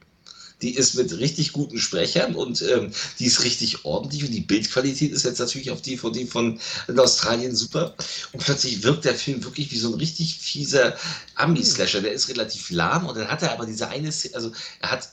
[0.62, 5.12] Die ist mit richtig guten Sprechern und ähm, die ist richtig ordentlich und die Bildqualität
[5.12, 6.58] ist jetzt natürlich auf DVD von
[6.96, 7.94] Australien super.
[8.32, 10.96] Und plötzlich wirkt der Film wirklich wie so ein richtig fieser
[11.34, 12.00] Ami-Slasher.
[12.00, 15.08] Der ist relativ lahm und dann hat er aber diese eine Szene, also er hat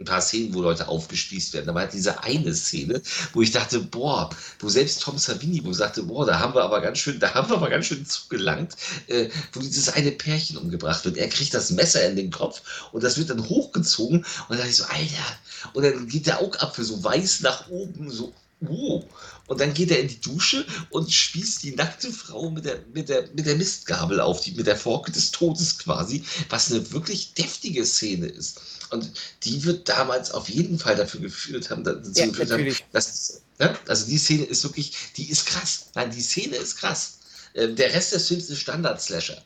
[0.00, 1.68] ein paar Szenen, wo Leute aufgespießt werden.
[1.68, 4.30] Aber er hat diese eine Szene, wo ich dachte, boah,
[4.60, 7.50] wo selbst Tom Savini, wo sagte, boah, da haben wir aber ganz schön, da haben
[7.50, 8.76] wir aber ganz schön zugelangt,
[9.08, 11.16] äh, wo dieses eine Pärchen umgebracht wird.
[11.16, 14.70] Er kriegt das Messer in den Kopf und das wird dann hochgezogen und dann dachte
[14.70, 15.38] ich so, Alter,
[15.72, 18.32] und dann geht der Augapfel so weiß nach oben, so,
[18.66, 19.04] oh.
[19.46, 23.08] Und dann geht er in die Dusche und spießt die nackte Frau mit der, mit
[23.08, 27.32] der, mit der Mistgabel auf, die, mit der Forke des Todes quasi, was eine wirklich
[27.32, 28.60] deftige Szene ist.
[28.90, 29.10] Und
[29.44, 32.84] die wird damals auf jeden Fall dafür geführt haben, dazu Ja, geführt haben, natürlich.
[32.92, 35.86] dass, ja, also die Szene ist wirklich, die ist krass.
[35.94, 37.18] Nein, die Szene ist krass.
[37.54, 39.42] Ähm, der Rest des Films ist Standard-Slasher.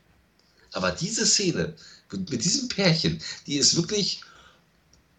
[0.73, 1.75] Aber diese Szene
[2.11, 4.23] mit mit diesem Pärchen, die ist wirklich,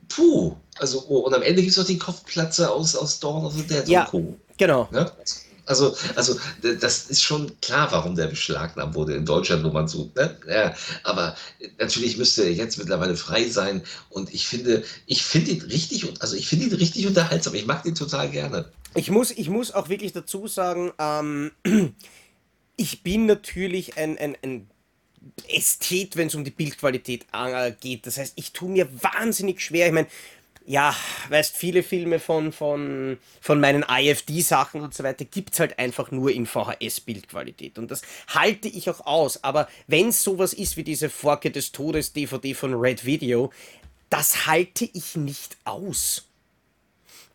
[0.09, 0.55] puh.
[0.80, 3.63] Also, oh, und am Ende gibt es noch den Kopfplatzer aus, aus Dawn of the
[3.63, 4.05] Dead Ja.
[4.05, 4.39] und Co.
[4.57, 4.88] Genau.
[4.91, 5.11] Ne?
[5.66, 10.11] Also, also das ist schon klar, warum der beschlagnahmt wurde in Deutschland, wo man so,
[10.16, 10.38] ne?
[10.47, 11.36] Ja, aber
[11.80, 16.36] natürlich müsste er jetzt mittlerweile frei sein und ich finde, ich finde ihn richtig, also
[16.36, 17.55] ich finde ihn richtig unterhaltsam.
[17.55, 18.66] Ich mag den total gerne.
[18.95, 21.51] Ich muss, ich muss auch wirklich dazu sagen, ähm,
[22.78, 24.70] ich bin natürlich ein, ein, ein
[25.47, 28.05] Ästhet, wenn es um die Bildqualität äh, geht.
[28.05, 29.88] Das heißt, ich tue mir wahnsinnig schwer.
[29.88, 30.07] Ich meine,
[30.66, 30.95] ja,
[31.30, 36.11] weißt, viele Filme von, von, von meinen IFD-Sachen und so weiter gibt es halt einfach
[36.11, 37.78] nur in VHS-Bildqualität.
[37.78, 39.43] Und das halte ich auch aus.
[39.43, 43.51] Aber wenn es sowas ist wie diese Forke des Todes DVD von Red Video,
[44.09, 46.30] das halte ich nicht aus.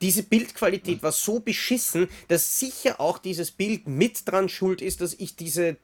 [0.00, 5.12] Diese Bildqualität war so beschissen, dass sicher auch dieses Bild mit dran schuld ist, dass
[5.14, 5.76] ich diese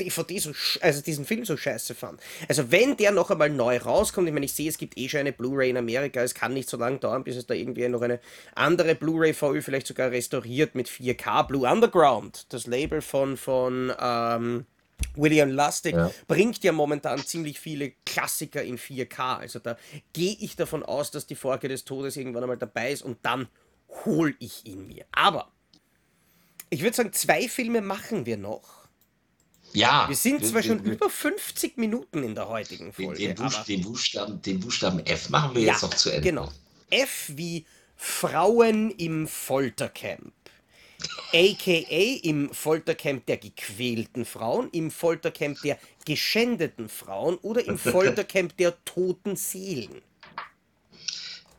[0.00, 2.20] DVD so, also diesen Film so scheiße fand.
[2.48, 5.20] Also wenn der noch einmal neu rauskommt, ich meine, ich sehe, es gibt eh schon
[5.20, 8.02] eine Blu-ray in Amerika, es kann nicht so lange dauern, bis es da irgendwie noch
[8.02, 8.20] eine
[8.54, 14.66] andere Blu-ray VÖ vielleicht sogar restauriert mit 4K Blue Underground, das Label von, von ähm,
[15.14, 16.10] William Lustig Ja.
[16.28, 19.38] bringt ja momentan ziemlich viele Klassiker in 4K.
[19.38, 19.76] Also da
[20.12, 23.48] gehe ich davon aus, dass die Forke des Todes irgendwann einmal dabei ist und dann
[24.04, 25.04] hole ich ihn mir.
[25.12, 25.50] Aber
[26.70, 28.79] ich würde sagen, zwei Filme machen wir noch.
[29.72, 30.08] Ja.
[30.08, 34.42] Wir sind zwar schon über 50 Minuten in der heutigen Folge, den, Buch, den, Buchstaben,
[34.42, 36.22] den Buchstaben F machen wir ja, jetzt noch zu Ende.
[36.22, 36.48] genau.
[36.90, 37.64] F wie
[37.96, 40.32] Frauen im Foltercamp.
[41.32, 48.84] AKA im Foltercamp der gequälten Frauen, im Foltercamp der geschändeten Frauen oder im Foltercamp der
[48.84, 50.02] toten Seelen.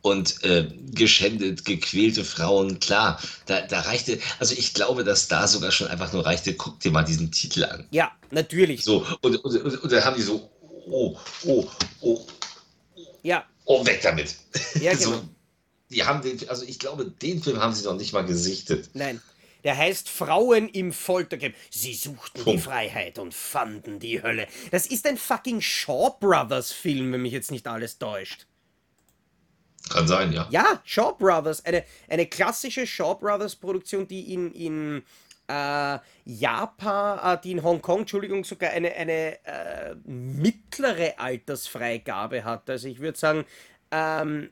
[0.02, 5.70] Und äh, geschändet, gequälte Frauen, klar, da, da reichte, also ich glaube, dass da sogar
[5.70, 7.86] schon einfach nur reichte, guck dir mal diesen Titel an.
[7.90, 8.82] Ja, natürlich.
[8.82, 10.50] So, und, und, und, und dann haben die so,
[10.86, 11.66] oh, oh,
[12.00, 12.20] oh,
[13.22, 14.36] Ja, oh, weg damit.
[14.80, 15.22] Ja, so, genau.
[15.90, 18.90] die haben den, also ich glaube, den Film haben sie noch nicht mal gesichtet.
[18.94, 19.22] nein.
[19.64, 21.54] Der heißt Frauen im Foltercamp.
[21.70, 22.58] Sie suchten die Puh.
[22.58, 24.48] Freiheit und fanden die Hölle.
[24.72, 28.46] Das ist ein fucking Shaw Brothers Film, wenn mich jetzt nicht alles täuscht.
[29.92, 30.46] Kann sein, ja.
[30.50, 35.02] Ja, Shaw Brothers, eine, eine klassische Shaw Brothers Produktion, die in, in
[35.48, 42.68] äh, Japan, äh, die in Hongkong, Entschuldigung, sogar eine, eine äh, mittlere Altersfreigabe hat.
[42.70, 43.44] Also ich würde sagen,
[43.90, 44.50] ähm,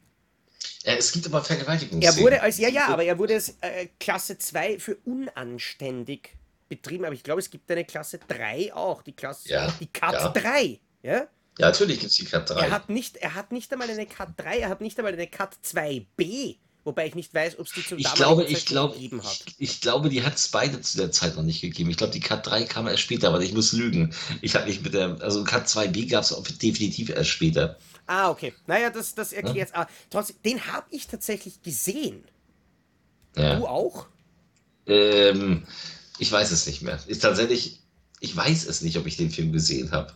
[0.85, 2.03] es gibt aber Vergewaltigungen.
[2.03, 6.31] Er wurde als, ja, ja, aber er wurde als äh, Klasse 2 für unanständig
[6.69, 10.13] betrieben, aber ich glaube, es gibt eine Klasse 3 auch, die Klasse, Ja, die Cat
[10.13, 10.29] ja.
[10.29, 10.81] 3.
[11.03, 11.27] Ja?
[11.61, 12.55] Ja, natürlich gibt es die Cat 3.
[12.55, 15.27] Er, hat nicht, er hat nicht einmal eine Cat 3, er hat nicht einmal eine
[15.27, 19.23] Cat 2b, wobei ich nicht weiß, ob es die zum ich glaube, ich glaube, gegeben
[19.23, 19.43] hat.
[19.47, 21.91] ich, ich glaube, die hat es beide zu der Zeit noch nicht gegeben.
[21.91, 24.15] Ich glaube, die Cat 3 kam erst später, aber ich muss lügen.
[24.41, 27.77] Ich habe mich mit der, also Cat 2b gab es definitiv erst später.
[28.07, 28.55] Ah, okay.
[28.67, 29.87] Naja, das, das erklärt es.
[30.09, 32.25] Trotzdem, den habe ich tatsächlich gesehen.
[33.37, 33.57] Ja.
[33.57, 34.07] Du auch?
[34.87, 35.65] Ähm,
[36.19, 36.99] ich weiß es nicht mehr.
[37.07, 37.81] Ist tatsächlich,
[38.21, 40.15] ich weiß es nicht, ob ich den Film gesehen habe.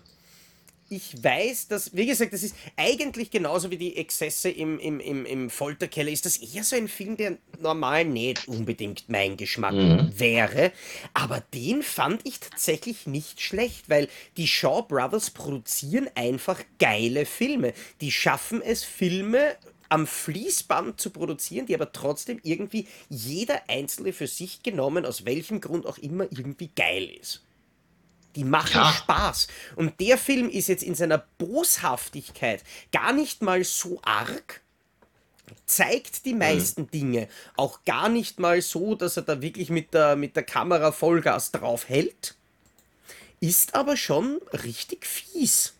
[0.90, 5.24] Ich weiß, dass, wie gesagt, das ist eigentlich genauso wie die Exzesse im, im, im,
[5.24, 6.10] im Folterkeller.
[6.10, 10.72] Ist das eher so ein Film, der normal nicht unbedingt mein Geschmack wäre.
[11.14, 17.72] Aber den fand ich tatsächlich nicht schlecht, weil die Shaw Brothers produzieren einfach geile Filme.
[18.00, 19.56] Die schaffen es, Filme
[19.88, 25.60] am Fließband zu produzieren, die aber trotzdem irgendwie jeder einzelne für sich genommen, aus welchem
[25.60, 27.42] Grund auch immer, irgendwie geil ist.
[28.36, 28.92] Die machen Ja.
[28.92, 29.48] Spaß.
[29.76, 32.62] Und der Film ist jetzt in seiner Boshaftigkeit
[32.92, 34.60] gar nicht mal so arg,
[35.66, 40.16] zeigt die meisten Dinge auch gar nicht mal so, dass er da wirklich mit der,
[40.16, 42.34] mit der Kamera Vollgas drauf hält,
[43.40, 45.74] ist aber schon richtig fies.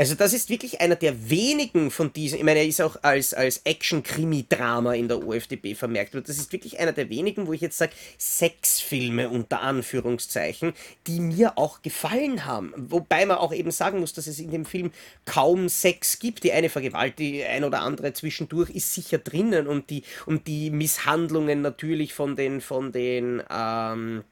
[0.00, 3.34] Also das ist wirklich einer der wenigen von diesen, ich meine, er ist auch als,
[3.34, 7.60] als Action-Krimi-Drama in der OFDB vermerkt, aber das ist wirklich einer der wenigen, wo ich
[7.60, 10.72] jetzt sage, Sexfilme unter Anführungszeichen,
[11.06, 12.72] die mir auch gefallen haben.
[12.78, 14.90] Wobei man auch eben sagen muss, dass es in dem Film
[15.26, 16.44] kaum Sex gibt.
[16.44, 20.70] Die eine Vergewalt, die ein oder andere zwischendurch ist sicher drinnen und die, und die
[20.70, 24.24] Misshandlungen natürlich von den, von den, ähm,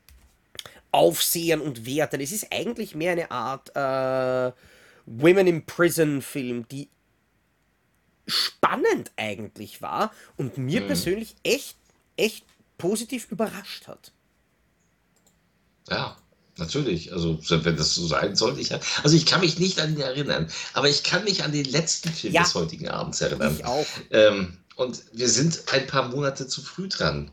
[0.92, 2.22] Aufsehern und Wärtern.
[2.22, 4.52] Es ist eigentlich mehr eine Art äh,
[5.08, 6.88] Women in Prison Film, die
[8.26, 11.76] spannend eigentlich war und mir persönlich echt,
[12.16, 12.44] echt
[12.76, 14.12] positiv überrascht hat.
[15.88, 16.16] Ja,
[16.58, 17.12] natürlich.
[17.12, 18.72] Also, wenn das so sein sollte, ich.
[18.72, 22.10] Also, ich kann mich nicht an ihn erinnern, aber ich kann mich an den letzten
[22.10, 22.42] Film Ja.
[22.42, 23.56] des heutigen Abends erinnern.
[23.58, 23.86] Ich auch.
[24.10, 27.30] Ähm, und wir sind ein paar Monate zu früh dran.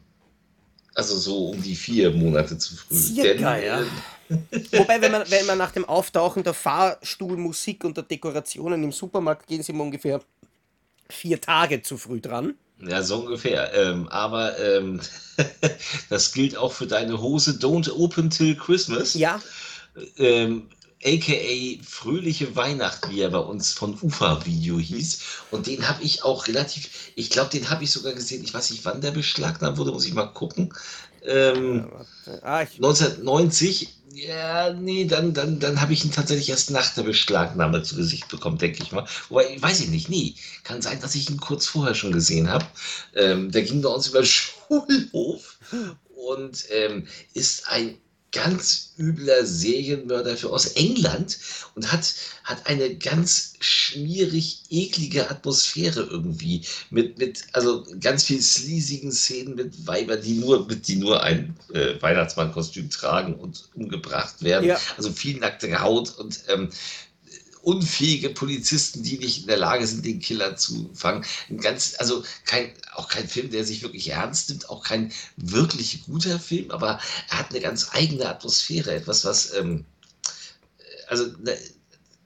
[0.96, 2.96] Also so um die vier Monate zu früh.
[2.96, 3.82] Circa, ja.
[3.82, 3.86] äh,
[4.30, 9.48] Wobei, wenn man, wenn man nach dem Auftauchen der Fahrstuhlmusik und der Dekorationen im Supermarkt
[9.48, 10.22] gehen, sind wir ungefähr
[11.10, 12.56] vier Tage zu früh dran.
[12.82, 13.74] Ja, so ungefähr.
[13.74, 15.00] Ähm, aber ähm,
[16.10, 19.14] das gilt auch für deine Hose Don't Open Till Christmas.
[19.14, 19.40] Ja,
[20.18, 20.70] ähm,
[21.04, 25.20] aka Fröhliche Weihnacht, wie er bei uns von Ufa-Video hieß.
[25.52, 28.44] Und den habe ich auch relativ, ich glaube, den habe ich sogar gesehen.
[28.44, 30.74] Ich weiß nicht, wann der beschlagnahmt wurde, muss ich mal gucken.
[31.24, 31.88] Ähm,
[32.42, 37.04] ah, ich, 1990, ja, nee, dann, dann, dann habe ich ihn tatsächlich erst nach der
[37.04, 39.06] Beschlagnahme zu Gesicht bekommen, denke ich mal.
[39.30, 40.36] Wobei, weiß ich nicht, nee.
[40.64, 42.66] Kann sein, dass ich ihn kurz vorher schon gesehen habe.
[43.14, 45.60] Ähm, der ging bei uns über den Schulhof
[46.16, 47.98] und ähm, ist ein
[48.36, 51.38] ganz übler Serienmörder für aus England
[51.74, 52.14] und hat,
[52.44, 59.88] hat eine ganz schmierig eklige Atmosphäre irgendwie mit, mit also ganz viel sleasigen Szenen mit
[59.88, 64.68] Weibern, die nur, die nur ein äh, Weihnachtsmannkostüm tragen und umgebracht werden.
[64.68, 64.80] Ja.
[64.98, 66.70] Also viel nackte Haut und ähm,
[67.66, 71.26] unfähige Polizisten, die nicht in der Lage sind, den Killer zu fangen.
[71.50, 76.04] Ein ganz, also kein, auch kein Film, der sich wirklich ernst nimmt, auch kein wirklich
[76.04, 77.00] guter Film, aber
[77.30, 79.84] er hat eine ganz eigene Atmosphäre, etwas, was, ähm,
[81.08, 81.58] also ne,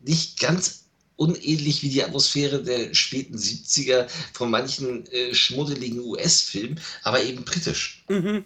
[0.04, 0.84] nicht ganz
[1.16, 8.04] unähnlich wie die Atmosphäre der späten 70er von manchen äh, schmuddeligen US-Filmen, aber eben britisch.
[8.10, 8.44] mhm.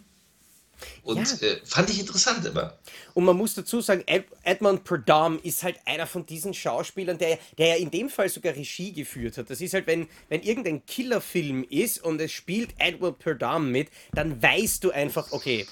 [1.03, 1.47] Und Ja.
[1.47, 2.77] äh, fand ich interessant immer.
[3.13, 7.39] Und man muss dazu sagen, Ed Edmund Purdom ist halt einer von diesen Schauspielern, der,
[7.57, 9.49] der ja in dem Fall sogar Regie geführt hat.
[9.49, 14.41] Das ist halt, wenn, wenn irgendein Killerfilm ist und es spielt Edward Purdom mit, dann
[14.41, 15.65] weißt du einfach, okay,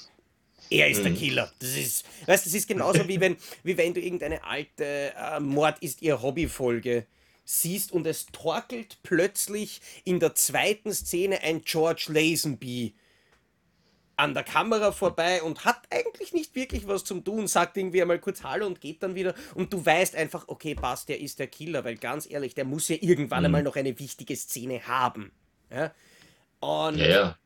[0.70, 1.51] er ist der Killer.
[1.59, 5.78] Das ist, weißt, das ist genauso wie wenn, wie wenn du irgendeine alte äh, Mord
[5.82, 7.05] ist ihr Hobby-Folge
[7.43, 12.93] siehst und es torkelt plötzlich in der zweiten Szene ein George Lazenby
[14.22, 18.19] an der Kamera vorbei und hat eigentlich nicht wirklich was zum tun, sagt irgendwie einmal
[18.19, 21.47] kurz Hallo und geht dann wieder und du weißt einfach, okay, passt, der ist der
[21.47, 25.32] Killer, weil ganz ehrlich, der muss ja irgendwann einmal noch eine wichtige Szene haben.
[25.72, 25.91] Ja?
[26.59, 27.38] Und Ja, ja.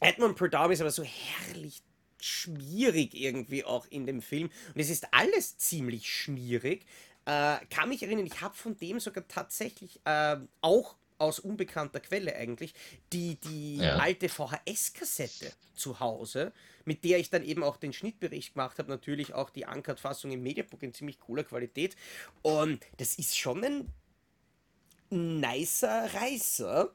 [0.00, 1.82] Edmund Purdom ist aber so herrlich
[2.20, 6.84] schmierig irgendwie auch in dem Film und es ist alles ziemlich schmierig.
[7.26, 12.34] Äh, kann mich erinnern, ich habe von dem sogar tatsächlich äh, auch aus unbekannter Quelle
[12.36, 12.74] eigentlich
[13.12, 13.96] die, die Ja.
[13.98, 16.52] alte VHS-Kassette zu Hause,
[16.84, 20.42] mit der ich dann eben auch den Schnittbericht gemacht habe, natürlich auch die Uncut-Fassung im
[20.42, 21.96] Mediabook in ziemlich cooler Qualität
[22.42, 23.92] und das ist schon ein
[25.10, 26.90] nicer Reißer.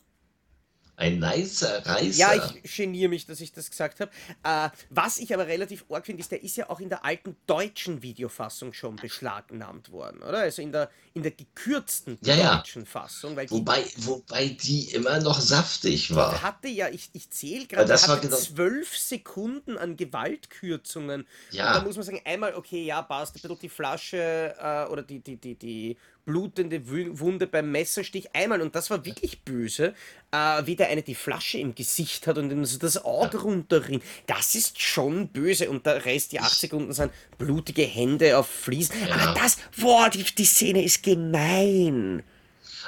[1.00, 2.18] Ein nicer Reißer.
[2.18, 4.12] Ja, ich geniere mich, dass ich das gesagt habe.
[4.44, 7.38] Äh, was ich aber relativ arg finde, ist, der ist ja auch in der alten
[7.48, 10.40] deutschen Videofassung schon beschlagnahmt worden, oder?
[10.40, 12.56] Also in der, in der gekürzten Ja, ja.
[12.58, 13.38] deutschen Fassung.
[13.38, 16.42] Weil die Wobei, wobei die immer noch saftig war.
[16.42, 21.26] hatte ja, ich, ich zähle gerade, das der hatte genau- zwölf Sekunden an Gewaltkürzungen.
[21.52, 21.70] Ja.
[21.70, 25.02] Und da muss man sagen, einmal, okay, ja, passt ein bisschen die Flasche äh, oder
[25.04, 25.98] die, die, die, die
[26.30, 28.62] blutende Wunde beim Messerstich einmal.
[28.62, 29.96] Und das war wirklich böse,
[30.32, 34.04] äh, wie der eine die Flasche im Gesicht hat und ihm so das Auge runterrinnt.
[34.28, 35.72] Das ist schon böse.
[35.72, 38.96] Und der Rest, die acht Sekunden, sind blutige Hände auf Fliesen.
[39.08, 39.16] Ja.
[39.16, 42.22] Aber das, boah, die, die Szene ist gemein.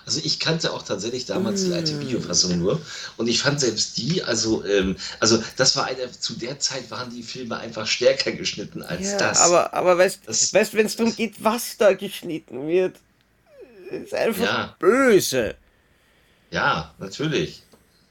[0.06, 2.02] Also ich kannte auch tatsächlich damals die alte Mm.
[2.02, 2.82] Videofassung nur
[3.18, 7.12] und ich fand selbst die, also, ähm, also das war eine, zu der Zeit waren
[7.14, 9.40] die Filme einfach stärker geschnitten als Ja, das.
[9.42, 12.98] aber, aber weißt du, weißt, wenn es darum geht, was da geschnitten wird,
[13.92, 14.76] ist einfach Ja.
[14.80, 15.56] böse.
[16.52, 17.64] Ja, natürlich.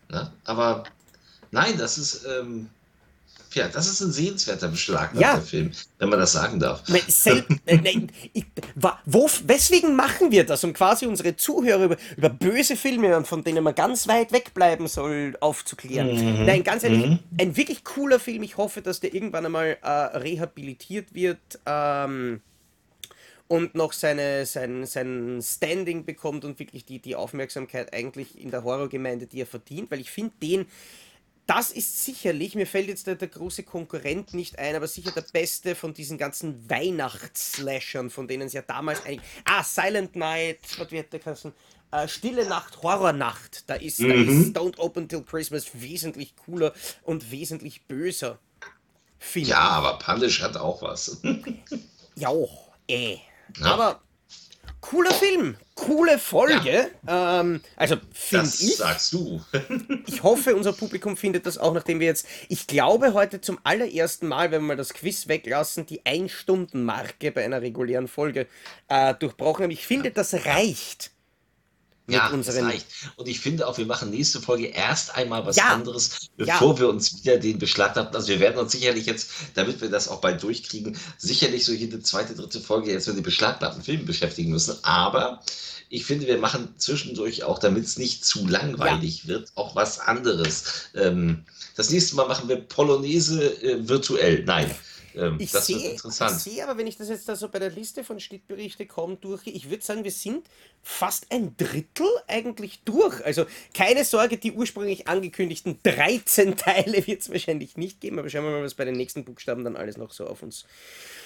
[0.09, 0.31] Ne?
[0.45, 0.85] Aber
[1.51, 2.68] nein, das ist, ähm,
[3.53, 5.41] ja, das ist ein sehenswerter beschlagnahmter Ja.
[5.41, 6.83] Film, wenn man das sagen darf.
[7.09, 10.62] Sel äh, nein, ich, wa, wo, weswegen machen wir das?
[10.62, 15.37] Um quasi unsere Zuhörer über, über böse Filme, von denen man ganz weit wegbleiben soll,
[15.41, 16.47] aufzuklären.
[16.47, 18.43] Nein, ganz ehrlich, ein wirklich cooler Film.
[18.45, 21.41] Ich hoffe, dass der irgendwann einmal äh, rehabilitiert wird.
[21.66, 22.41] Ähm,
[23.51, 28.62] und noch seine, sein, sein Standing bekommt und wirklich die, die Aufmerksamkeit eigentlich in der
[28.62, 30.66] Horrorgemeinde, die er verdient, weil ich finde den,
[31.46, 35.24] das ist sicherlich, mir fällt jetzt der, der große Konkurrent nicht ein, aber sicher der
[35.32, 39.28] beste von diesen ganzen Weihnachtsslashern, von denen es ja damals eigentlich.
[39.44, 41.53] Ah, Silent Night, was wird der heißen?
[41.90, 43.68] Äh, Stille Nacht, Horrornacht.
[43.68, 46.72] Da ist, da ist Don't Open Till Christmas wesentlich cooler
[47.03, 48.38] und wesentlich böser.
[49.18, 51.20] Finde Ja, aber Punish hat auch was.
[52.14, 52.30] ja,
[52.86, 53.18] eh.
[53.59, 53.66] Ja.
[53.66, 54.01] Aber
[54.80, 56.90] cooler Film, coole Folge.
[57.07, 58.76] Ähm, also finde ich.
[58.76, 59.40] sagst du.
[60.07, 64.26] Ich hoffe, unser Publikum findet das auch, nachdem wir jetzt, ich glaube, heute zum allerersten
[64.26, 68.46] Mal, wenn wir mal das Quiz weglassen, die Ein-Stunden-Marke bei einer regulären Folge
[68.88, 69.70] äh, durchbrochen haben.
[69.70, 71.12] Ich finde, das reicht.
[72.12, 72.86] Ja, unseren- reicht.
[73.16, 75.68] Und ich finde auch, wir machen nächste Folge erst einmal was Ja.
[75.68, 76.44] anderes, Ja.
[76.46, 78.14] bevor wir uns wieder den beschlagnahmten.
[78.16, 82.02] Also wir werden uns sicherlich jetzt, damit wir das auch bald durchkriegen, sicherlich so jede
[82.02, 84.76] zweite, dritte Folge jetzt mit den beschlagnahmten Filmen beschäftigen müssen.
[84.82, 85.40] Aber
[85.88, 90.64] ich finde, wir machen zwischendurch auch, damit es nicht zu langweilig wird, auch was anderes.
[90.94, 91.44] Ähm,
[91.76, 94.44] das nächste Mal machen wir Polonaise äh, virtuell.
[94.44, 94.70] Nein.
[95.14, 96.40] Ähm, Ich das sehe, ich interessant.
[96.40, 99.42] sehe aber, wenn ich das jetzt da so bei der Liste von Schnittberichte komme, durch,
[99.46, 100.46] ich würde sagen, wir sind
[100.82, 103.24] fast ein Drittel eigentlich durch.
[103.24, 103.44] Also
[103.74, 108.50] keine Sorge, die ursprünglich angekündigten 13 Teile wird es wahrscheinlich nicht geben, aber schauen wir
[108.52, 110.64] mal, was bei den nächsten Buchstaben dann alles noch so auf uns.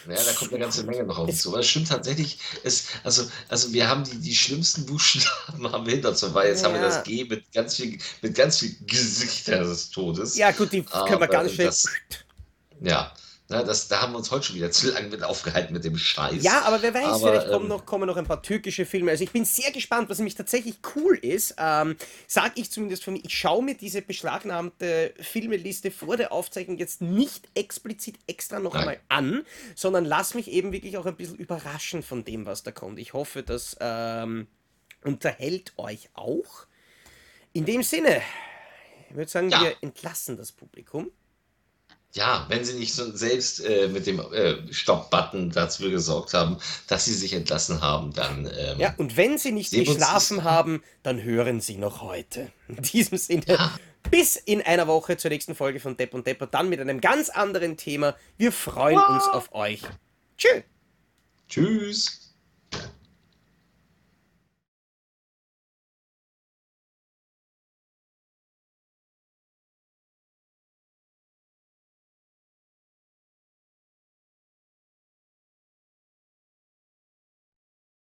[0.09, 1.51] Ja, da kommt eine ganze Menge noch auf uns zu.
[1.51, 5.93] Aber es stimmt tatsächlich, es, also, also wir haben die, die schlimmsten Buchstaben haben wir
[5.95, 6.89] hinter uns, weil jetzt haben wir Ja.
[6.89, 10.37] das G mit ganz viel, mit ganz viel Gesichter des Todes.
[10.37, 11.67] Ja, gut, die können wir Aber ganz schnell.
[11.69, 11.85] das-
[12.81, 13.15] Ja,
[13.55, 15.97] na, das, da haben wir uns heute schon wieder zu lange mit aufgehalten mit dem
[15.97, 16.43] Scheiß.
[16.43, 19.11] Ja, aber wer weiß, Aber, vielleicht kommen ähm, noch, kommen noch ein paar türkische Filme.
[19.11, 21.97] Also ich bin sehr gespannt, was nämlich tatsächlich cool ist, ähm,
[22.27, 27.01] sage ich zumindest von mir, ich schaue mir diese beschlagnahmte Filmeliste vor der Aufzeichnung jetzt
[27.01, 29.45] nicht explizit extra noch einmal an,
[29.75, 32.99] sondern lass mich eben wirklich auch ein bisschen überraschen von dem, was da kommt.
[32.99, 34.47] Ich hoffe, das ähm,
[35.03, 36.67] unterhält euch auch.
[37.53, 38.21] In dem Sinne,
[39.11, 39.61] ich würde sagen, Ja.
[39.63, 41.11] wir entlassen das Publikum.
[42.15, 47.07] Ja, wenn sie nicht so selbst äh, mit dem äh, Stopp-Button dafür gesorgt haben, dass
[47.07, 51.61] sie sich entlassen haben, dann ähm, Ja, und wenn Sie nicht geschlafen haben, dann hören
[51.61, 52.53] Sie noch heute.
[52.69, 53.77] In diesem Sinne, Ja.
[54.11, 57.31] bis in einer Woche zur nächsten Folge von Depp und Depper, dann mit einem ganz
[57.31, 58.15] anderen Thema.
[58.37, 59.83] Wir freuen uns auf euch.
[60.39, 60.63] Tschüss.
[61.49, 62.24] tschüss.